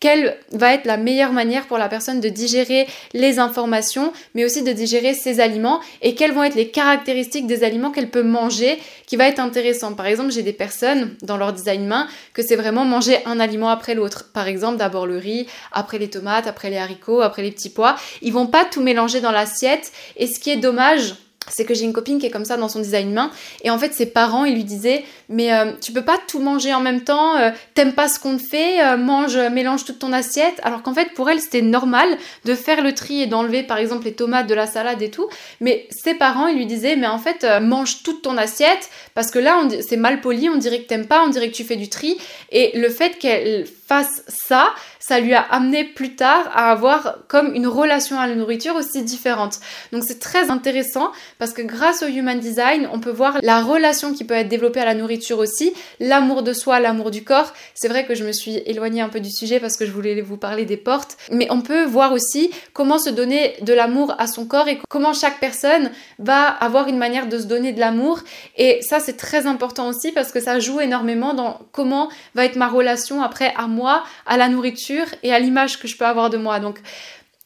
quelle 0.00 0.36
va 0.50 0.74
être 0.74 0.84
la 0.84 0.96
meilleure 0.96 1.32
manière 1.32 1.66
pour 1.66 1.78
la 1.78 1.88
personne 1.88 2.20
de 2.20 2.28
digérer 2.28 2.86
les 3.12 3.38
informations, 3.38 4.12
mais 4.34 4.44
aussi 4.44 4.62
de 4.62 4.72
digérer 4.72 5.14
ses 5.14 5.40
aliments 5.40 5.80
et 6.00 6.14
quelles 6.14 6.32
vont 6.32 6.42
être 6.42 6.54
les 6.54 6.68
caractéristiques 6.68 7.46
des 7.46 7.64
aliments 7.64 7.90
qu'elle 7.90 8.10
peut 8.10 8.22
manger 8.22 8.78
qui 9.06 9.16
va 9.16 9.28
être 9.28 9.38
intéressant. 9.38 9.94
Par 9.94 10.06
exemple, 10.06 10.32
j'ai 10.32 10.42
des 10.42 10.52
personnes 10.52 11.14
dans 11.22 11.36
leur 11.36 11.52
design 11.52 11.86
main 11.86 12.08
que 12.34 12.42
c'est 12.42 12.56
vraiment 12.56 12.84
manger 12.84 13.18
un 13.26 13.38
aliment 13.40 13.68
après 13.68 13.94
l'autre. 13.94 14.30
Par 14.32 14.48
exemple, 14.48 14.78
d'abord 14.78 15.06
le 15.06 15.18
riz, 15.18 15.46
après 15.70 15.98
les 15.98 16.10
tomates, 16.10 16.46
après 16.46 16.70
les 16.70 16.78
haricots, 16.78 17.20
après 17.20 17.42
les 17.42 17.52
petits 17.52 17.70
pois. 17.70 17.96
Ils 18.22 18.32
vont 18.32 18.46
pas 18.46 18.64
tout 18.64 18.82
mélanger 18.82 19.20
dans 19.20 19.32
l'assiette 19.32 19.92
et 20.16 20.26
ce 20.26 20.40
qui 20.40 20.50
est 20.50 20.56
dommage, 20.56 21.14
c'est 21.50 21.64
que 21.64 21.74
j'ai 21.74 21.84
une 21.84 21.92
copine 21.92 22.18
qui 22.18 22.26
est 22.26 22.30
comme 22.30 22.44
ça 22.44 22.56
dans 22.56 22.68
son 22.68 22.80
design 22.80 23.12
main 23.12 23.30
et 23.62 23.70
en 23.70 23.78
fait 23.78 23.92
ses 23.92 24.06
parents 24.06 24.44
ils 24.44 24.54
lui 24.54 24.64
disaient 24.64 25.04
mais 25.28 25.52
euh, 25.52 25.72
tu 25.80 25.92
peux 25.92 26.04
pas 26.04 26.18
tout 26.26 26.40
manger 26.40 26.74
en 26.74 26.80
même 26.80 27.02
temps 27.02 27.36
euh, 27.36 27.50
t'aimes 27.74 27.92
pas 27.92 28.08
ce 28.08 28.18
qu'on 28.18 28.36
te 28.36 28.42
fait 28.42 28.82
euh, 28.82 28.96
mange 28.96 29.36
mélange 29.36 29.84
toute 29.84 29.98
ton 29.98 30.12
assiette. 30.12 30.60
Alors 30.62 30.82
qu'en 30.82 30.94
fait 30.94 31.12
pour 31.14 31.30
elle 31.30 31.40
c'était 31.40 31.62
normal 31.62 32.16
de 32.44 32.54
faire 32.54 32.82
le 32.82 32.94
tri 32.94 33.22
et 33.22 33.26
d'enlever 33.26 33.62
par 33.62 33.78
exemple 33.78 34.04
les 34.04 34.12
tomates 34.12 34.46
de 34.46 34.54
la 34.54 34.66
salade 34.66 35.00
et 35.02 35.10
tout. 35.10 35.28
Mais 35.60 35.86
ses 35.90 36.14
parents 36.14 36.46
ils 36.46 36.56
lui 36.56 36.66
disaient 36.66 36.96
mais 36.96 37.06
en 37.06 37.18
fait 37.18 37.46
mange 37.60 38.02
toute 38.02 38.22
ton 38.22 38.36
assiette 38.36 38.90
parce 39.14 39.30
que 39.30 39.38
là 39.38 39.62
c'est 39.86 39.96
mal 39.96 40.20
poli 40.20 40.48
on 40.48 40.56
dirait 40.56 40.82
que 40.82 40.86
t'aimes 40.86 41.06
pas 41.06 41.22
on 41.24 41.28
dirait 41.28 41.50
que 41.50 41.56
tu 41.56 41.64
fais 41.64 41.76
du 41.76 41.88
tri. 41.88 42.18
Et 42.50 42.78
le 42.78 42.88
fait 42.88 43.18
qu'elle 43.18 43.66
ça 44.02 44.72
ça 44.98 45.18
lui 45.18 45.34
a 45.34 45.40
amené 45.40 45.84
plus 45.84 46.14
tard 46.14 46.50
à 46.54 46.70
avoir 46.70 47.18
comme 47.28 47.54
une 47.54 47.66
relation 47.66 48.18
à 48.18 48.26
la 48.26 48.34
nourriture 48.34 48.76
aussi 48.76 49.02
différente 49.02 49.58
donc 49.92 50.04
c'est 50.06 50.18
très 50.18 50.50
intéressant 50.50 51.10
parce 51.38 51.52
que 51.52 51.62
grâce 51.62 52.02
au 52.02 52.06
Human 52.06 52.38
Design, 52.38 52.88
on 52.92 53.00
peut 53.00 53.10
voir 53.10 53.38
la 53.42 53.62
relation 53.62 54.12
qui 54.12 54.24
peut 54.24 54.34
être 54.34 54.48
développée 54.48 54.80
à 54.80 54.84
la 54.84 54.94
nourriture 54.94 55.38
aussi, 55.38 55.72
l'amour 56.00 56.42
de 56.42 56.52
soi, 56.52 56.80
l'amour 56.80 57.10
du 57.10 57.24
corps. 57.24 57.52
C'est 57.74 57.88
vrai 57.88 58.06
que 58.06 58.14
je 58.14 58.24
me 58.24 58.32
suis 58.32 58.56
éloignée 58.66 59.00
un 59.00 59.08
peu 59.08 59.20
du 59.20 59.30
sujet 59.30 59.60
parce 59.60 59.76
que 59.76 59.86
je 59.86 59.90
voulais 59.90 60.20
vous 60.20 60.36
parler 60.36 60.64
des 60.64 60.76
portes, 60.76 61.16
mais 61.30 61.46
on 61.50 61.60
peut 61.60 61.84
voir 61.84 62.12
aussi 62.12 62.50
comment 62.72 62.98
se 62.98 63.10
donner 63.10 63.54
de 63.62 63.72
l'amour 63.72 64.14
à 64.18 64.26
son 64.26 64.46
corps 64.46 64.68
et 64.68 64.78
comment 64.88 65.12
chaque 65.12 65.40
personne 65.40 65.90
va 66.18 66.46
avoir 66.46 66.88
une 66.88 66.98
manière 66.98 67.28
de 67.28 67.38
se 67.38 67.46
donner 67.46 67.72
de 67.72 67.80
l'amour. 67.80 68.20
Et 68.56 68.80
ça, 68.82 69.00
c'est 69.00 69.16
très 69.16 69.46
important 69.46 69.88
aussi 69.88 70.12
parce 70.12 70.32
que 70.32 70.40
ça 70.40 70.58
joue 70.58 70.80
énormément 70.80 71.34
dans 71.34 71.60
comment 71.72 72.08
va 72.34 72.44
être 72.44 72.56
ma 72.56 72.68
relation 72.68 73.22
après 73.22 73.52
à 73.56 73.66
moi, 73.66 73.81
à 73.86 74.36
la 74.36 74.48
nourriture 74.48 75.06
et 75.22 75.32
à 75.32 75.38
l'image 75.38 75.78
que 75.78 75.88
je 75.88 75.96
peux 75.96 76.06
avoir 76.06 76.30
de 76.30 76.36
moi. 76.36 76.60
Donc, 76.60 76.78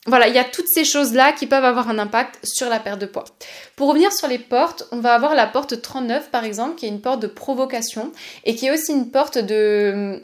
voilà, 0.07 0.28
il 0.28 0.35
y 0.35 0.38
a 0.38 0.45
toutes 0.45 0.69
ces 0.69 0.85
choses-là 0.85 1.33
qui 1.33 1.47
peuvent 1.47 1.64
avoir 1.64 1.88
un 1.88 1.99
impact 1.99 2.38
sur 2.45 2.69
la 2.69 2.78
perte 2.78 3.00
de 3.00 3.07
poids. 3.07 3.25
Pour 3.75 3.88
revenir 3.88 4.12
sur 4.12 4.28
les 4.28 4.38
portes, 4.38 4.85
on 4.93 5.00
va 5.00 5.14
avoir 5.14 5.35
la 5.35 5.47
porte 5.47 5.83
39 5.83 6.31
par 6.31 6.45
exemple, 6.45 6.76
qui 6.76 6.87
est 6.87 6.90
une 6.90 7.00
porte 7.00 7.21
de 7.21 7.26
provocation 7.26 8.12
et 8.45 8.55
qui 8.55 8.66
est 8.66 8.71
aussi 8.71 8.93
une 8.93 9.11
porte 9.11 9.38
de 9.38 10.23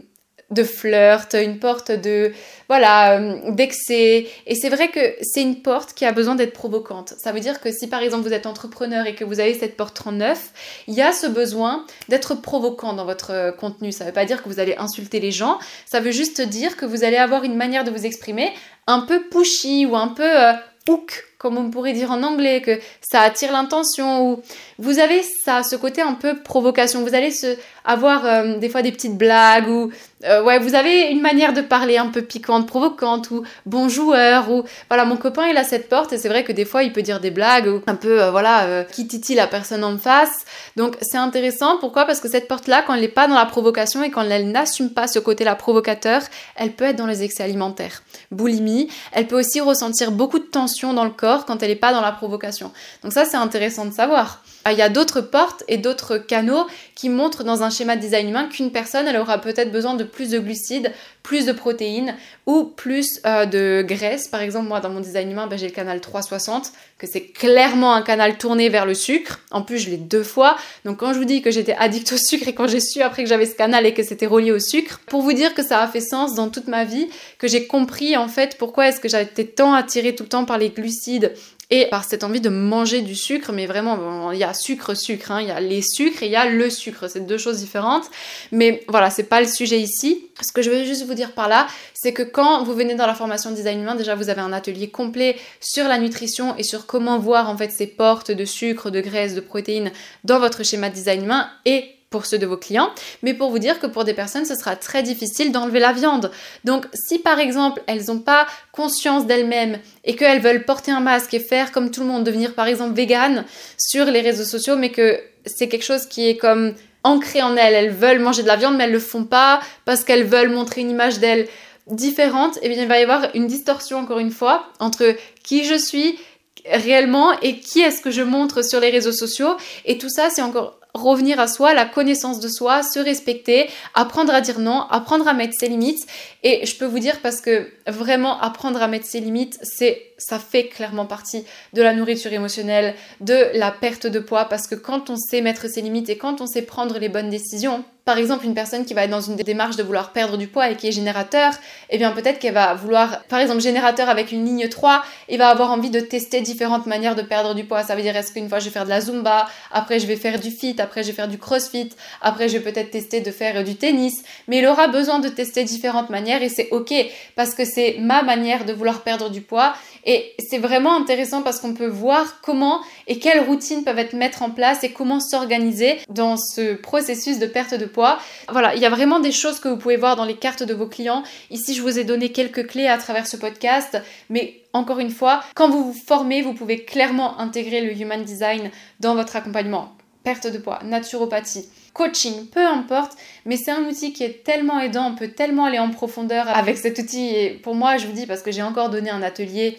de 0.53 0.65
flirt, 0.65 1.35
une 1.35 1.59
porte 1.59 1.91
de 1.91 2.33
voilà, 2.69 3.19
euh, 3.19 3.51
d'excès 3.51 4.27
et 4.47 4.55
c'est 4.55 4.69
vrai 4.69 4.89
que 4.89 5.15
c'est 5.21 5.43
une 5.43 5.63
porte 5.63 5.95
qui 5.95 6.05
a 6.05 6.13
besoin 6.13 6.35
d'être 6.35 6.53
provocante. 6.53 7.15
Ça 7.19 7.33
veut 7.33 7.41
dire 7.41 7.61
que 7.61 7.71
si 7.71 7.89
par 7.89 8.03
exemple 8.03 8.27
vous 8.27 8.33
êtes 8.33 8.47
entrepreneur 8.47 9.07
et 9.07 9.15
que 9.15 9.25
vous 9.25 9.41
avez 9.41 9.55
cette 9.55 9.77
porte 9.77 9.95
39, 9.95 10.85
il 10.89 10.95
y 10.95 11.03
a 11.03 11.13
ce 11.13 11.27
besoin 11.27 11.85
d'être 12.09 12.35
provocant 12.35 12.93
dans 12.93 13.05
votre 13.05 13.33
euh, 13.33 13.53
contenu. 13.53 13.93
Ça 13.93 14.05
veut 14.05 14.13
pas 14.13 14.25
dire 14.25 14.43
que 14.43 14.49
vous 14.49 14.61
allez 14.61 14.77
insulter 14.79 15.21
les 15.21 15.33
gens, 15.33 15.59
ça 15.87 16.01
veut 16.01 16.13
juste 16.13 16.41
dire 16.41 16.77
que 16.77 16.87
vous 16.87 17.05
allez 17.05 17.17
avoir 17.17 17.45
une 17.45 17.57
manière 17.57 17.85
de 17.85 17.91
vous 17.91 18.07
exprimer 18.07 18.53
un 18.87 19.01
peu 19.01 19.29
pushy 19.29 19.87
ou 19.87 19.97
un 19.97 20.09
peu 20.09 20.25
euh, 20.25 20.53
hook, 20.89 21.25
comme 21.43 21.59
on 21.59 21.71
pourrait 21.71 21.93
dire 21.93 22.13
en 22.13 22.23
anglais, 22.23 22.63
que 22.63 22.79
ça 23.01 23.21
attire 23.21 23.51
l'intention, 23.51 24.31
ou 24.31 24.43
vous 24.79 25.01
avez 25.01 25.23
ça, 25.45 25.65
ce 25.65 25.75
côté 25.75 26.01
un 26.01 26.15
peu 26.15 26.41
provocation. 26.41 27.03
Vous 27.03 27.17
allez 27.17 27.33
se, 27.33 27.57
avoir 27.85 28.25
euh, 28.25 28.59
des 28.59 28.69
fois 28.69 28.83
des 28.83 28.93
petites 28.93 29.19
blagues, 29.19 29.69
ou 29.69 29.91
euh, 30.25 30.41
ouais, 30.45 30.61
vous 30.61 30.77
avez 30.77 31.09
une 31.09 31.21
manière 31.21 31.53
de 31.53 31.61
parler 31.61 31.99
un 31.99 32.07
peu 32.07 32.23
piquante, 32.23 32.69
provocante, 32.69 33.33
ou 33.33 33.43
bon 33.67 33.89
joueur, 33.89 34.51
ou 34.53 34.63
voilà, 34.89 35.05
mon 35.05 35.17
copain 35.17 35.49
il 35.49 35.57
a 35.57 35.65
cette 35.65 35.89
porte, 35.89 36.13
et 36.13 36.19
c'est 36.19 36.29
vrai 36.29 36.45
que 36.45 36.53
des 36.53 36.65
fois 36.65 36.85
il 36.85 36.93
peut 36.93 37.03
dire 37.03 37.19
des 37.19 37.33
blagues, 37.33 37.67
ou 37.67 37.83
un 37.89 37.97
peu, 37.97 38.23
voilà, 38.29 38.85
qui 38.85 39.09
titille 39.09 39.35
la 39.35 39.49
personne 39.49 39.83
en 39.83 39.99
face. 39.99 40.45
Donc 40.77 40.97
c'est 41.01 41.19
intéressant, 41.19 41.79
pourquoi? 41.79 42.05
Parce 42.05 42.21
que 42.21 42.29
cette 42.29 42.47
porte-là, 42.47 42.85
quand 42.87 42.95
elle 42.95 43.01
n'est 43.01 43.09
pas 43.09 43.27
dans 43.27 43.35
la 43.35 43.47
provocation 43.47 44.05
et 44.05 44.11
quand 44.11 44.23
elle 44.23 44.53
n'assume 44.53 44.91
pas 44.91 45.09
ce 45.09 45.19
côté-là 45.19 45.57
provocateur, 45.57 46.23
elle 46.55 46.71
peut 46.71 46.85
être 46.85 46.97
dans 46.97 47.07
les 47.09 47.25
excès 47.25 47.43
alimentaires. 47.43 48.03
Boulimie, 48.31 48.89
elle 49.11 49.27
peut 49.27 49.39
aussi 49.39 49.61
ressentir 49.61 50.13
beaucoup 50.13 50.39
de 50.39 50.45
tension 50.45 50.93
dans 50.95 51.05
le 51.05 51.11
corps 51.11 51.32
quand 51.47 51.63
elle 51.63 51.71
n'est 51.71 51.77
pas 51.77 51.93
dans 51.93 52.01
la 52.01 52.13
provocation. 52.13 52.73
Donc 53.03 53.13
ça, 53.13 53.25
c'est 53.25 53.37
intéressant 53.37 53.85
de 53.87 53.93
savoir. 53.93 54.43
Ah, 54.65 54.73
il 54.73 54.79
y 54.79 54.83
a 54.83 54.89
d'autres 54.89 55.21
portes 55.21 55.65
et 55.67 55.77
d'autres 55.77 56.19
canaux 56.19 56.67
qui 56.95 57.09
montrent 57.09 57.43
dans 57.43 57.63
un 57.63 57.71
schéma 57.71 57.97
de 57.97 58.01
design 58.01 58.29
humain 58.29 58.49
qu'une 58.49 58.71
personne, 58.71 59.09
elle 59.09 59.17
aura 59.17 59.39
peut-être 59.39 59.73
besoin 59.73 59.95
de 59.95 60.05
plus 60.05 60.31
de 60.31 60.39
glucides, 60.39 60.93
plus 61.23 61.47
de 61.47 61.53
protéines 61.53 62.15
ou 62.47 62.65
plus 62.65 63.21
euh, 63.27 63.45
de 63.45 63.85
graisse. 63.87 64.29
Par 64.29 64.41
exemple, 64.41 64.69
moi, 64.69 64.81
dans 64.81 64.91
mon 64.91 65.01
design 65.01 65.31
humain, 65.31 65.47
ben, 65.49 65.59
j'ai 65.59 65.67
le 65.67 65.73
canal 65.73 66.01
360, 66.01 66.73
que 66.99 67.07
c'est 67.07 67.23
clairement 67.23 67.95
un 67.95 68.03
canal 68.03 68.39
tourné 68.39 68.69
vers 68.69 68.87
le 68.87 68.95
sucre. 68.95 69.41
En 69.51 69.63
plus, 69.63 69.79
je 69.79 69.91
l'ai 69.91 69.97
deux 69.97 70.23
fois. 70.23 70.57
Donc, 70.85 70.99
quand 70.99 71.13
je 71.13 71.19
vous 71.19 71.25
dis 71.25 71.43
que 71.43 71.51
j'étais 71.51 71.75
addict 71.75 72.13
au 72.13 72.17
sucre 72.17 72.47
et 72.47 72.55
quand 72.55 72.69
j'ai 72.69 72.81
su 72.81 73.03
après 73.03 73.25
que 73.25 73.29
j'avais 73.29 73.47
ce 73.47 73.57
canal 73.57 73.85
et 73.87 73.95
que 73.95 74.03
c'était 74.03 74.27
relié 74.27 74.53
au 74.53 74.61
sucre, 74.61 75.01
pour 75.07 75.23
vous 75.23 75.33
dire 75.33 75.55
que 75.55 75.65
ça 75.65 75.81
a 75.83 75.89
fait 75.89 76.01
sens 76.01 76.35
dans 76.35 76.49
toute 76.49 76.69
ma 76.69 76.85
vie, 76.85 77.09
que 77.39 77.49
j'ai 77.49 77.67
compris 77.67 78.17
en 78.17 78.29
fait 78.29 78.57
pourquoi 78.59 78.89
est-ce 78.89 79.01
que 79.01 79.09
j'étais 79.09 79.45
tant 79.45 79.75
attirée 79.75 80.15
tout 80.15 80.25
le 80.25 80.29
temps 80.29 80.45
par 80.45 80.59
les 80.59 80.71
glucides 80.71 81.33
et 81.73 81.87
par 81.87 82.05
cette 82.05 82.23
envie 82.23 82.43
de 82.43 82.51
manger 82.51 83.01
du 83.01 83.15
sucre, 83.15 83.51
mais 83.51 83.65
vraiment, 83.65 84.31
il 84.31 84.39
y 84.39 84.45
a 84.45 84.53
sucre, 84.53 84.93
sucre, 84.93 85.31
hein. 85.31 85.41
il 85.41 85.49
y 85.49 85.51
a 85.51 85.59
les 85.59 85.81
sucres 85.81 86.23
et 86.23 86.27
il 86.27 86.33
y 86.33 86.37
a 86.37 86.45
le 86.45 86.69
sucre, 86.69 87.09
c'est 87.09 87.27
deux 87.27 87.39
choses 87.39 87.61
différentes. 87.61 88.05
Mais 88.51 88.85
voilà, 88.89 89.09
c'est 89.09 89.23
pas 89.23 89.41
le 89.41 89.47
sujet 89.47 89.81
ici. 89.81 90.27
Ce 90.43 90.53
que 90.53 90.61
je 90.61 90.69
veux 90.69 90.85
juste 90.85 91.07
vous 91.07 91.15
dire 91.15 91.33
par 91.33 91.49
là, 91.49 91.67
c'est 91.95 92.13
que 92.13 92.23
quand 92.23 92.63
vous 92.63 92.75
venez 92.75 92.95
dans 92.95 93.07
la 93.07 93.15
formation 93.15 93.53
design 93.53 93.81
humain, 93.81 93.95
déjà 93.95 94.15
vous 94.15 94.29
avez 94.29 94.43
un 94.43 94.53
atelier 94.53 94.91
complet 94.91 95.39
sur 95.61 95.89
la 95.89 95.97
nutrition 95.97 96.55
et 96.59 96.63
sur 96.63 96.85
comment 96.85 97.19
voir 97.19 97.49
en 97.49 97.57
fait 97.57 97.71
ces 97.71 97.87
portes 97.87 98.31
de 98.31 98.45
sucre, 98.45 98.91
de 98.91 99.01
graisse, 99.01 99.35
de 99.35 99.41
protéines 99.41 99.93
dans 100.25 100.41
votre 100.41 100.65
schéma 100.65 100.91
design 100.91 101.23
humain 101.23 101.49
et 101.65 101.87
pour 102.13 102.27
ceux 102.27 102.39
de 102.39 102.47
vos 102.47 102.57
clients, 102.57 102.91
mais 103.23 103.35
pour 103.35 103.51
vous 103.51 103.59
dire 103.59 103.81
que 103.81 103.89
pour 103.89 104.05
des 104.05 104.15
personnes, 104.15 104.45
ce 104.45 104.55
sera 104.55 104.77
très 104.77 105.03
difficile 105.03 105.51
d'enlever 105.51 105.81
la 105.81 105.93
viande. 105.93 106.31
Donc 106.63 106.87
si 106.95 107.19
par 107.19 107.41
exemple, 107.41 107.83
elles 107.89 108.05
n'ont 108.07 108.21
pas 108.21 108.47
conscience 108.71 109.27
d'elles-mêmes 109.27 109.81
et 110.05 110.15
qu'elles 110.15 110.41
veulent 110.41 110.65
porter 110.65 110.93
un 110.93 111.01
masque 111.01 111.35
et 111.35 111.41
faire 111.41 111.73
comme 111.73 111.91
tout 111.91 112.03
le 112.03 112.07
monde, 112.07 112.23
devenir 112.23 112.55
par 112.55 112.69
exemple 112.69 112.95
vegan 112.95 113.45
sur 113.77 114.05
les 114.05 114.21
réseaux 114.21 114.45
sociaux, 114.45 114.77
mais 114.77 114.91
que 114.91 115.19
c'est 115.45 115.69
quelque 115.69 115.85
chose 115.85 116.07
qui 116.07 116.29
est 116.29 116.37
comme 116.37 116.75
ancré 117.03 117.43
en 117.43 117.57
elles, 117.57 117.75
elles 117.75 117.91
veulent 117.91 118.21
manger 118.21 118.45
de 118.45 118.49
la 118.49 118.55
viande, 118.55 118.77
mais 118.77 118.85
elles 118.85 118.93
le 118.93 119.01
font 119.01 119.25
pas 119.25 119.59
parce 119.85 120.05
qu'elles 120.05 120.25
veulent 120.25 120.51
montrer 120.51 120.83
une 120.83 120.91
image 120.91 121.19
d'elles 121.19 121.49
différente, 121.89 122.59
et 122.59 122.61
eh 122.63 122.69
bien 122.69 122.83
il 122.83 122.89
va 122.89 123.01
y 123.01 123.03
avoir 123.03 123.29
une 123.35 123.49
distorsion 123.49 123.99
encore 123.99 124.21
une 124.21 124.31
fois 124.31 124.67
entre 124.79 125.17
qui 125.43 125.65
je 125.65 125.75
suis 125.75 126.17
réellement 126.65 127.33
et 127.41 127.59
qui 127.59 127.81
est-ce 127.81 128.01
que 128.01 128.11
je 128.11 128.23
montre 128.23 128.63
sur 128.63 128.79
les 128.79 128.91
réseaux 128.91 129.13
sociaux 129.13 129.57
et 129.85 129.99
tout 129.99 130.09
ça 130.09 130.31
c'est 130.31 130.43
encore 130.43 130.79
revenir 130.95 131.41
à 131.41 131.47
soi, 131.47 131.75
la 131.75 131.87
connaissance 131.87 132.41
de 132.41 132.49
soi, 132.49 132.83
se 132.83 132.99
respecter, 132.99 133.69
apprendre 133.95 134.33
à 134.35 134.41
dire 134.41 134.59
non, 134.59 134.83
apprendre 134.91 135.27
à 135.27 135.33
mettre 135.33 135.55
ses 135.59 135.69
limites. 135.69 136.07
Et 136.43 136.67
je 136.67 136.77
peux 136.77 136.85
vous 136.85 136.99
dire 136.99 137.21
parce 137.23 137.41
que 137.41 137.71
vraiment 137.87 138.41
apprendre 138.41 138.83
à 138.83 138.89
mettre 138.89 139.07
ses 139.07 139.21
limites, 139.21 139.59
c'est 139.63 140.12
ça 140.23 140.39
fait 140.39 140.69
clairement 140.69 141.07
partie 141.07 141.45
de 141.73 141.83
la 141.83 141.95
nourriture 141.95 142.33
émotionnelle, 142.33 142.95
de 143.21 143.51
la 143.55 143.71
perte 143.71 144.07
de 144.07 144.19
poids 144.19 144.45
parce 144.45 144.67
que 144.67 144.75
quand 144.75 145.11
on 145.11 145.17
sait 145.17 145.41
mettre 145.41 145.69
ses 145.69 145.83
limites 145.83 146.09
et 146.09 146.17
quand 146.17 146.41
on 146.41 146.47
sait 146.47 146.63
prendre 146.63 146.99
les 146.99 147.09
bonnes 147.09 147.31
décisions, 147.31 147.85
par 148.05 148.19
exemple, 148.19 148.45
une 148.47 148.55
personne 148.55 148.85
qui 148.85 148.95
va 148.95 149.05
être 149.05 149.11
dans 149.11 149.21
une 149.21 149.37
démarche 149.37 149.77
de 149.77 149.83
vouloir 149.85 150.11
perdre 150.11 150.37
du 150.37 150.49
poids 150.49 150.69
et 150.69 150.77
qui 150.77 150.89
est 150.89 150.93
générateur, 150.93 151.53
eh 151.89 151.99
bien 151.99 152.11
peut-être 152.11 152.41
qu'elle 152.41 152.55
va 152.55 152.75
vouloir, 152.75 153.23
par 153.25 153.39
exemple, 153.39 153.61
générateur 153.61 154.09
avec 154.09 154.33
une 154.33 154.45
ligne 154.45 154.69
3, 154.69 155.05
et 155.29 155.37
va 155.37 155.49
avoir 155.49 155.71
envie 155.71 155.91
de 155.91 156.01
tester 156.01 156.41
différentes 156.41 156.87
manières 156.87 157.15
de 157.15 157.23
perdre 157.23 157.55
du 157.55 157.63
poids. 157.63 157.85
Ça 157.85 157.95
veut 157.95 158.03
dire, 158.03 158.17
est-ce 158.17 158.33
qu'une 158.33 158.49
fois 158.49 158.59
je 158.59 158.65
vais 158.65 158.71
faire 158.73 158.85
de 158.85 158.91
la 158.91 159.01
zumba, 159.01 159.47
après 159.71 160.01
je 160.01 160.07
vais 160.09 160.17
faire 160.17 160.41
du 160.41 160.51
fit, 160.51 160.75
après 160.81 161.05
je 161.05 161.09
vais 161.09 161.15
faire 161.15 161.29
du 161.29 161.39
crossfit, 161.39 161.91
après 162.21 162.49
je 162.49 162.59
vais 162.59 162.73
peut-être 162.73 162.91
tester 162.91 163.21
de 163.21 163.31
faire 163.31 163.63
du 163.63 163.77
tennis, 163.77 164.25
mais 164.49 164.59
il 164.59 164.67
aura 164.67 164.89
besoin 164.89 165.21
de 165.21 165.29
tester 165.29 165.63
différentes 165.63 166.11
manières 166.11 166.43
et 166.43 166.49
c'est 166.49 166.71
ok 166.73 166.93
parce 167.37 167.55
que 167.55 167.65
c'est 167.65 167.99
ma 168.01 168.23
manière 168.25 168.65
de 168.65 168.73
vouloir 168.73 169.03
perdre 169.03 169.31
du 169.31 169.43
poids 169.43 169.75
et 170.05 170.12
c'est 170.39 170.59
vraiment 170.59 170.95
intéressant 170.95 171.43
parce 171.43 171.61
qu'on 171.61 171.75
peut 171.75 171.87
voir 171.87 172.41
comment 172.41 172.81
et 173.07 173.19
quelles 173.19 173.41
routines 173.41 173.85
peuvent 173.85 173.99
être 173.99 174.15
mises 174.15 174.41
en 174.41 174.51
place 174.51 174.85
et 174.85 174.93
comment 174.93 175.21
s'organiser 175.21 175.99
dans 176.09 176.37
ce 176.37 176.75
processus 176.75 177.39
de 177.39 177.47
perte 177.47 177.75
de 177.75 177.87
poids. 177.87 178.19
Voilà, 178.49 178.75
il 178.75 178.81
y 178.81 178.87
a 178.87 178.91
vraiment 178.91 179.21
des 179.21 179.33
choses 179.33 179.59
que 179.61 179.69
vous 179.69 179.77
pouvez 179.77 179.97
voir 179.97 180.17
dans 180.17 180.25
les 180.25 180.37
cartes 180.37 180.63
de 180.63 180.75
vos 180.75 180.87
clients. 180.87 181.23
Ici, 181.51 181.75
je 181.75 181.83
vous 181.83 181.99
ai 181.99 182.05
donné 182.05 182.31
quelques 182.31 182.67
clés 182.67 182.89
à 182.89 182.99
travers 182.99 183.27
ce 183.27 183.37
podcast, 183.37 183.99
mais 184.31 184.61
encore 184.73 185.01
une 185.01 185.11
fois, 185.11 185.43
quand 185.55 185.69
vous 185.69 185.93
vous 185.93 185.99
formez, 185.99 186.43
vous 186.43 186.55
pouvez 186.55 186.85
clairement 186.85 187.39
intégrer 187.39 187.81
le 187.81 187.93
human 187.93 188.23
design 188.23 188.71
dans 189.01 189.15
votre 189.15 189.37
accompagnement. 189.37 189.93
Perte 190.25 190.47
de 190.47 190.59
poids, 190.59 190.79
naturopathie, 190.85 191.67
coaching, 191.93 192.47
peu 192.47 192.65
importe, 192.65 193.13
mais 193.45 193.57
c'est 193.57 193.73
un 193.73 193.85
outil 193.85 194.13
qui 194.13 194.23
est 194.23 194.45
tellement 194.45 194.79
aidant, 194.79 195.11
on 195.11 195.15
peut 195.17 195.29
tellement 195.29 195.65
aller 195.65 195.81
en 195.81 195.91
profondeur 195.91 196.49
avec 196.49 196.79
cet 196.79 196.99
outil. 196.99 197.35
Et 197.35 197.51
pour 197.51 197.75
moi, 197.75 197.97
je 197.97 198.07
vous 198.07 198.13
dis, 198.13 198.27
parce 198.27 198.43
que 198.43 198.53
j'ai 198.53 198.63
encore 198.63 198.89
donné 198.89 199.11
un 199.11 199.23
atelier 199.23 199.79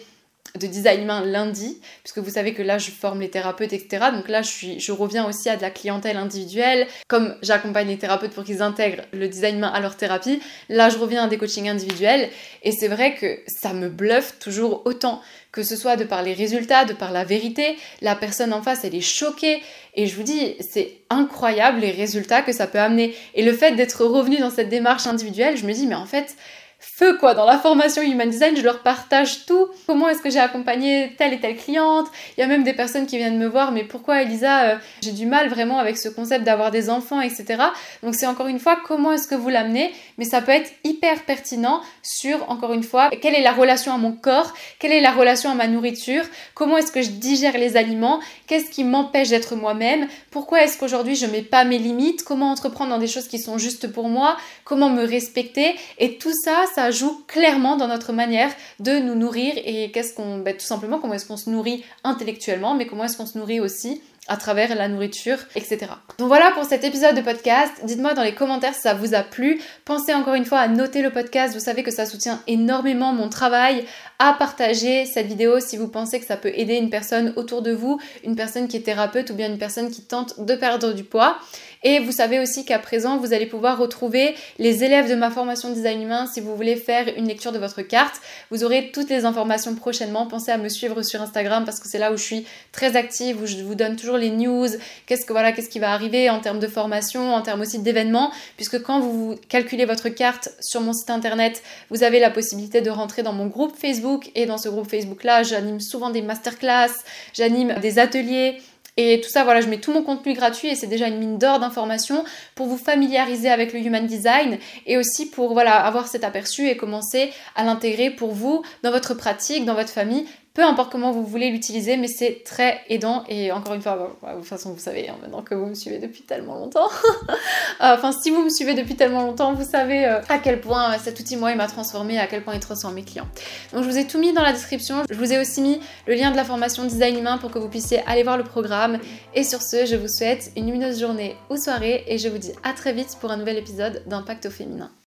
de 0.58 0.68
design 0.68 1.02
humain 1.02 1.24
lundi, 1.24 1.80
puisque 2.04 2.18
vous 2.18 2.30
savez 2.30 2.54
que 2.54 2.62
là 2.62 2.78
je 2.78 2.90
forme 2.90 3.20
les 3.20 3.30
thérapeutes, 3.30 3.72
etc. 3.72 4.06
Donc 4.14 4.28
là 4.28 4.42
je, 4.42 4.48
suis, 4.48 4.80
je 4.80 4.92
reviens 4.92 5.26
aussi 5.26 5.48
à 5.48 5.56
de 5.56 5.62
la 5.62 5.70
clientèle 5.70 6.16
individuelle, 6.16 6.86
comme 7.08 7.34
j'accompagne 7.42 7.88
les 7.88 7.98
thérapeutes 7.98 8.32
pour 8.32 8.44
qu'ils 8.44 8.62
intègrent 8.62 9.02
le 9.12 9.26
design 9.26 9.56
humain 9.56 9.72
à 9.74 9.80
leur 9.80 9.96
thérapie, 9.96 10.40
là 10.68 10.90
je 10.90 10.98
reviens 10.98 11.24
à 11.24 11.28
des 11.28 11.38
coachings 11.38 11.68
individuels, 11.68 12.28
et 12.62 12.70
c'est 12.70 12.86
vrai 12.86 13.14
que 13.16 13.40
ça 13.48 13.72
me 13.72 13.88
bluffe 13.88 14.38
toujours 14.38 14.82
autant, 14.84 15.20
que 15.50 15.64
ce 15.64 15.74
soit 15.74 15.96
de 15.96 16.04
par 16.04 16.22
les 16.22 16.34
résultats, 16.34 16.84
de 16.84 16.92
par 16.92 17.10
la 17.10 17.24
vérité, 17.24 17.76
la 18.00 18.14
personne 18.14 18.52
en 18.52 18.62
face 18.62 18.84
elle 18.84 18.94
est 18.94 19.00
choquée, 19.00 19.60
et 19.96 20.06
je 20.06 20.16
vous 20.16 20.22
dis, 20.22 20.56
c'est 20.60 20.98
incroyable 21.10 21.80
les 21.80 21.92
résultats 21.92 22.42
que 22.42 22.52
ça 22.52 22.66
peut 22.66 22.80
amener. 22.80 23.14
Et 23.34 23.44
le 23.44 23.52
fait 23.52 23.72
d'être 23.72 24.04
revenu 24.04 24.38
dans 24.38 24.50
cette 24.50 24.68
démarche 24.68 25.06
individuelle, 25.06 25.56
je 25.56 25.66
me 25.66 25.72
dis, 25.72 25.86
mais 25.86 25.94
en 25.94 26.06
fait, 26.06 26.36
feu 26.84 27.16
quoi. 27.18 27.34
Dans 27.34 27.46
la 27.46 27.58
formation 27.58 28.02
Human 28.02 28.28
Design, 28.28 28.56
je 28.56 28.62
leur 28.62 28.82
partage 28.82 29.46
tout. 29.46 29.68
Comment 29.86 30.08
est-ce 30.08 30.22
que 30.22 30.30
j'ai 30.30 30.38
accompagné 30.38 31.14
telle 31.18 31.32
et 31.32 31.40
telle 31.40 31.56
cliente? 31.56 32.06
Il 32.36 32.40
y 32.40 32.44
a 32.44 32.46
même 32.46 32.62
des 32.62 32.72
personnes 32.72 33.06
qui 33.06 33.16
viennent 33.16 33.38
me 33.38 33.46
voir, 33.46 33.72
mais 33.72 33.84
pourquoi 33.84 34.22
Elisa, 34.22 34.64
euh, 34.64 34.76
j'ai 35.02 35.12
du 35.12 35.26
mal 35.26 35.48
vraiment 35.48 35.78
avec 35.78 35.96
ce 35.96 36.08
concept 36.08 36.44
d'avoir 36.44 36.70
des 36.70 36.90
enfants, 36.90 37.20
etc. 37.20 37.62
Donc 38.02 38.14
c'est 38.14 38.26
encore 38.26 38.46
une 38.46 38.58
fois 38.58 38.76
comment 38.76 39.12
est-ce 39.12 39.26
que 39.26 39.34
vous 39.34 39.48
l'amenez, 39.48 39.92
mais 40.18 40.24
ça 40.24 40.42
peut 40.42 40.52
être 40.52 40.70
hyper 40.84 41.22
pertinent 41.22 41.80
sur 42.02 42.48
encore 42.50 42.72
une 42.72 42.82
fois 42.82 43.10
quelle 43.10 43.34
est 43.34 43.42
la 43.42 43.52
relation 43.52 43.92
à 43.92 43.98
mon 43.98 44.12
corps, 44.12 44.52
quelle 44.78 44.92
est 44.92 45.00
la 45.00 45.12
relation 45.12 45.50
à 45.50 45.54
ma 45.54 45.66
nourriture, 45.66 46.24
comment 46.54 46.76
est-ce 46.76 46.92
que 46.92 47.02
je 47.02 47.10
digère 47.10 47.56
les 47.58 47.76
aliments, 47.76 48.20
qu'est-ce 48.46 48.70
qui 48.70 48.84
m'empêche 48.84 49.30
d'être 49.30 49.56
moi-même, 49.56 50.06
pourquoi 50.30 50.62
est-ce 50.62 50.78
qu'aujourd'hui 50.78 51.16
je 51.16 51.26
mets 51.26 51.42
pas 51.42 51.64
mes 51.64 51.78
limites, 51.78 52.22
comment 52.22 52.50
entreprendre 52.50 52.90
dans 52.90 52.98
des 52.98 53.06
choses 53.06 53.28
qui 53.28 53.38
sont 53.38 53.58
justes 53.58 53.90
pour 53.90 54.08
moi, 54.08 54.36
comment 54.64 54.90
me 54.90 55.04
respecter? 55.04 55.74
Et 55.98 56.18
tout 56.18 56.32
ça 56.32 56.66
ça 56.74 56.90
joue 56.90 57.22
clairement 57.26 57.76
dans 57.76 57.88
notre 57.88 58.12
manière 58.12 58.50
de 58.80 58.98
nous 58.98 59.14
nourrir 59.14 59.54
et 59.56 59.90
qu'est-ce 59.92 60.14
qu'on, 60.14 60.38
ben, 60.38 60.54
tout 60.54 60.64
simplement 60.64 60.98
comment 60.98 61.14
est-ce 61.14 61.26
qu'on 61.26 61.36
se 61.36 61.50
nourrit 61.50 61.84
intellectuellement, 62.02 62.74
mais 62.74 62.86
comment 62.86 63.04
est-ce 63.04 63.16
qu'on 63.16 63.26
se 63.26 63.38
nourrit 63.38 63.60
aussi 63.60 64.00
à 64.26 64.36
travers 64.36 64.74
la 64.74 64.88
nourriture, 64.88 65.36
etc. 65.54 65.86
Donc 66.18 66.28
voilà 66.28 66.50
pour 66.52 66.64
cet 66.64 66.82
épisode 66.82 67.14
de 67.14 67.20
podcast. 67.20 67.72
Dites-moi 67.84 68.14
dans 68.14 68.22
les 68.22 68.34
commentaires 68.34 68.74
si 68.74 68.80
ça 68.80 68.94
vous 68.94 69.14
a 69.14 69.22
plu. 69.22 69.60
Pensez 69.84 70.14
encore 70.14 70.34
une 70.34 70.46
fois 70.46 70.60
à 70.60 70.68
noter 70.68 71.02
le 71.02 71.10
podcast. 71.10 71.54
Vous 71.54 71.60
savez 71.60 71.82
que 71.82 71.90
ça 71.90 72.06
soutient 72.06 72.40
énormément 72.46 73.12
mon 73.12 73.28
travail. 73.28 73.84
À 74.18 74.32
partager 74.32 75.04
cette 75.04 75.26
vidéo 75.26 75.60
si 75.60 75.76
vous 75.76 75.88
pensez 75.88 76.20
que 76.20 76.26
ça 76.26 76.36
peut 76.36 76.52
aider 76.54 76.76
une 76.76 76.88
personne 76.88 77.34
autour 77.36 77.60
de 77.60 77.72
vous, 77.72 78.00
une 78.24 78.36
personne 78.36 78.68
qui 78.68 78.78
est 78.78 78.80
thérapeute 78.82 79.28
ou 79.30 79.34
bien 79.34 79.50
une 79.50 79.58
personne 79.58 79.90
qui 79.90 80.02
tente 80.02 80.40
de 80.40 80.54
perdre 80.54 80.92
du 80.92 81.04
poids. 81.04 81.36
Et 81.84 82.00
vous 82.00 82.12
savez 82.12 82.40
aussi 82.40 82.64
qu'à 82.64 82.78
présent, 82.78 83.18
vous 83.18 83.34
allez 83.34 83.44
pouvoir 83.44 83.78
retrouver 83.78 84.34
les 84.58 84.84
élèves 84.84 85.08
de 85.08 85.14
ma 85.14 85.30
formation 85.30 85.70
design 85.70 86.02
humain 86.02 86.26
si 86.26 86.40
vous 86.40 86.56
voulez 86.56 86.76
faire 86.76 87.06
une 87.16 87.28
lecture 87.28 87.52
de 87.52 87.58
votre 87.58 87.82
carte. 87.82 88.22
Vous 88.50 88.64
aurez 88.64 88.90
toutes 88.90 89.10
les 89.10 89.26
informations 89.26 89.74
prochainement. 89.74 90.26
Pensez 90.26 90.50
à 90.50 90.56
me 90.56 90.70
suivre 90.70 91.02
sur 91.02 91.20
Instagram 91.20 91.66
parce 91.66 91.80
que 91.80 91.88
c'est 91.88 91.98
là 91.98 92.10
où 92.10 92.16
je 92.16 92.22
suis 92.22 92.46
très 92.72 92.96
active, 92.96 93.42
où 93.42 93.46
je 93.46 93.56
vous 93.58 93.74
donne 93.74 93.96
toujours 93.96 94.16
les 94.16 94.30
news, 94.30 94.68
qu'est-ce 95.04 95.26
que 95.26 95.32
voilà, 95.32 95.52
qu'est-ce 95.52 95.68
qui 95.68 95.78
va 95.78 95.92
arriver 95.92 96.30
en 96.30 96.40
termes 96.40 96.58
de 96.58 96.66
formation, 96.66 97.34
en 97.34 97.42
termes 97.42 97.60
aussi 97.60 97.78
d'événements, 97.78 98.32
puisque 98.56 98.82
quand 98.82 99.00
vous 99.00 99.34
calculez 99.50 99.84
votre 99.84 100.08
carte 100.08 100.48
sur 100.60 100.80
mon 100.80 100.94
site 100.94 101.10
internet, 101.10 101.62
vous 101.90 102.02
avez 102.02 102.18
la 102.18 102.30
possibilité 102.30 102.80
de 102.80 102.88
rentrer 102.90 103.22
dans 103.22 103.34
mon 103.34 103.46
groupe 103.46 103.76
Facebook 103.76 104.30
et 104.34 104.46
dans 104.46 104.58
ce 104.58 104.70
groupe 104.70 104.88
Facebook 104.88 105.22
là, 105.22 105.42
j'anime 105.42 105.80
souvent 105.80 106.08
des 106.08 106.22
masterclass, 106.22 106.92
j'anime 107.34 107.74
des 107.82 107.98
ateliers 107.98 108.58
et 108.96 109.20
tout 109.20 109.28
ça, 109.28 109.42
voilà, 109.42 109.60
je 109.60 109.66
mets 109.66 109.80
tout 109.80 109.92
mon 109.92 110.02
contenu 110.02 110.34
gratuit 110.34 110.68
et 110.68 110.76
c'est 110.76 110.86
déjà 110.86 111.08
une 111.08 111.18
mine 111.18 111.38
d'or 111.38 111.58
d'informations 111.58 112.24
pour 112.54 112.66
vous 112.66 112.76
familiariser 112.76 113.50
avec 113.50 113.72
le 113.72 113.80
human 113.80 114.06
design 114.06 114.58
et 114.86 114.96
aussi 114.96 115.28
pour 115.28 115.52
voilà, 115.52 115.84
avoir 115.84 116.06
cet 116.06 116.22
aperçu 116.22 116.68
et 116.68 116.76
commencer 116.76 117.32
à 117.56 117.64
l'intégrer 117.64 118.10
pour 118.10 118.32
vous 118.32 118.62
dans 118.84 118.92
votre 118.92 119.14
pratique, 119.14 119.64
dans 119.64 119.74
votre 119.74 119.90
famille 119.90 120.26
peu 120.54 120.62
importe 120.62 120.92
comment 120.92 121.10
vous 121.10 121.24
voulez 121.24 121.50
l'utiliser, 121.50 121.96
mais 121.96 122.06
c'est 122.06 122.44
très 122.44 122.80
aidant. 122.88 123.24
Et 123.28 123.50
encore 123.50 123.74
une 123.74 123.82
fois, 123.82 124.16
de 124.22 124.36
toute 124.36 124.44
façon, 124.44 124.72
vous 124.72 124.78
savez, 124.78 125.08
hein, 125.08 125.16
maintenant 125.20 125.42
que 125.42 125.56
vous 125.56 125.66
me 125.66 125.74
suivez 125.74 125.98
depuis 125.98 126.22
tellement 126.22 126.54
longtemps, 126.54 126.88
euh, 127.28 127.34
enfin, 127.80 128.12
si 128.12 128.30
vous 128.30 128.40
me 128.40 128.48
suivez 128.48 128.74
depuis 128.74 128.94
tellement 128.94 129.22
longtemps, 129.22 129.52
vous 129.52 129.68
savez 129.68 130.06
euh, 130.06 130.20
à 130.28 130.38
quel 130.38 130.60
point 130.60 130.94
euh, 130.94 130.98
cet 131.02 131.18
outil, 131.18 131.36
moi, 131.36 131.50
il 131.50 131.56
m'a 131.56 131.66
transformé, 131.66 132.20
à 132.20 132.28
quel 132.28 132.44
point 132.44 132.54
il 132.54 132.60
transforme 132.60 132.94
mes 132.94 133.02
clients. 133.02 133.26
Donc, 133.72 133.82
je 133.82 133.88
vous 133.88 133.98
ai 133.98 134.06
tout 134.06 134.20
mis 134.20 134.32
dans 134.32 134.42
la 134.42 134.52
description. 134.52 135.02
Je 135.10 135.16
vous 135.16 135.32
ai 135.32 135.40
aussi 135.40 135.60
mis 135.60 135.80
le 136.06 136.14
lien 136.14 136.30
de 136.30 136.36
la 136.36 136.44
formation 136.44 136.84
design 136.84 137.18
humain 137.18 137.36
pour 137.38 137.50
que 137.50 137.58
vous 137.58 137.68
puissiez 137.68 138.02
aller 138.06 138.22
voir 138.22 138.36
le 138.36 138.44
programme. 138.44 139.00
Et 139.34 139.42
sur 139.42 139.60
ce, 139.60 139.86
je 139.86 139.96
vous 139.96 140.08
souhaite 140.08 140.52
une 140.56 140.66
lumineuse 140.66 141.00
journée 141.00 141.36
ou 141.50 141.56
soirée 141.56 142.04
et 142.06 142.18
je 142.18 142.28
vous 142.28 142.38
dis 142.38 142.52
à 142.62 142.74
très 142.74 142.92
vite 142.92 143.16
pour 143.20 143.32
un 143.32 143.36
nouvel 143.38 143.58
épisode 143.58 144.04
d'Impact 144.06 144.46
au 144.46 144.50
féminin. 144.50 144.94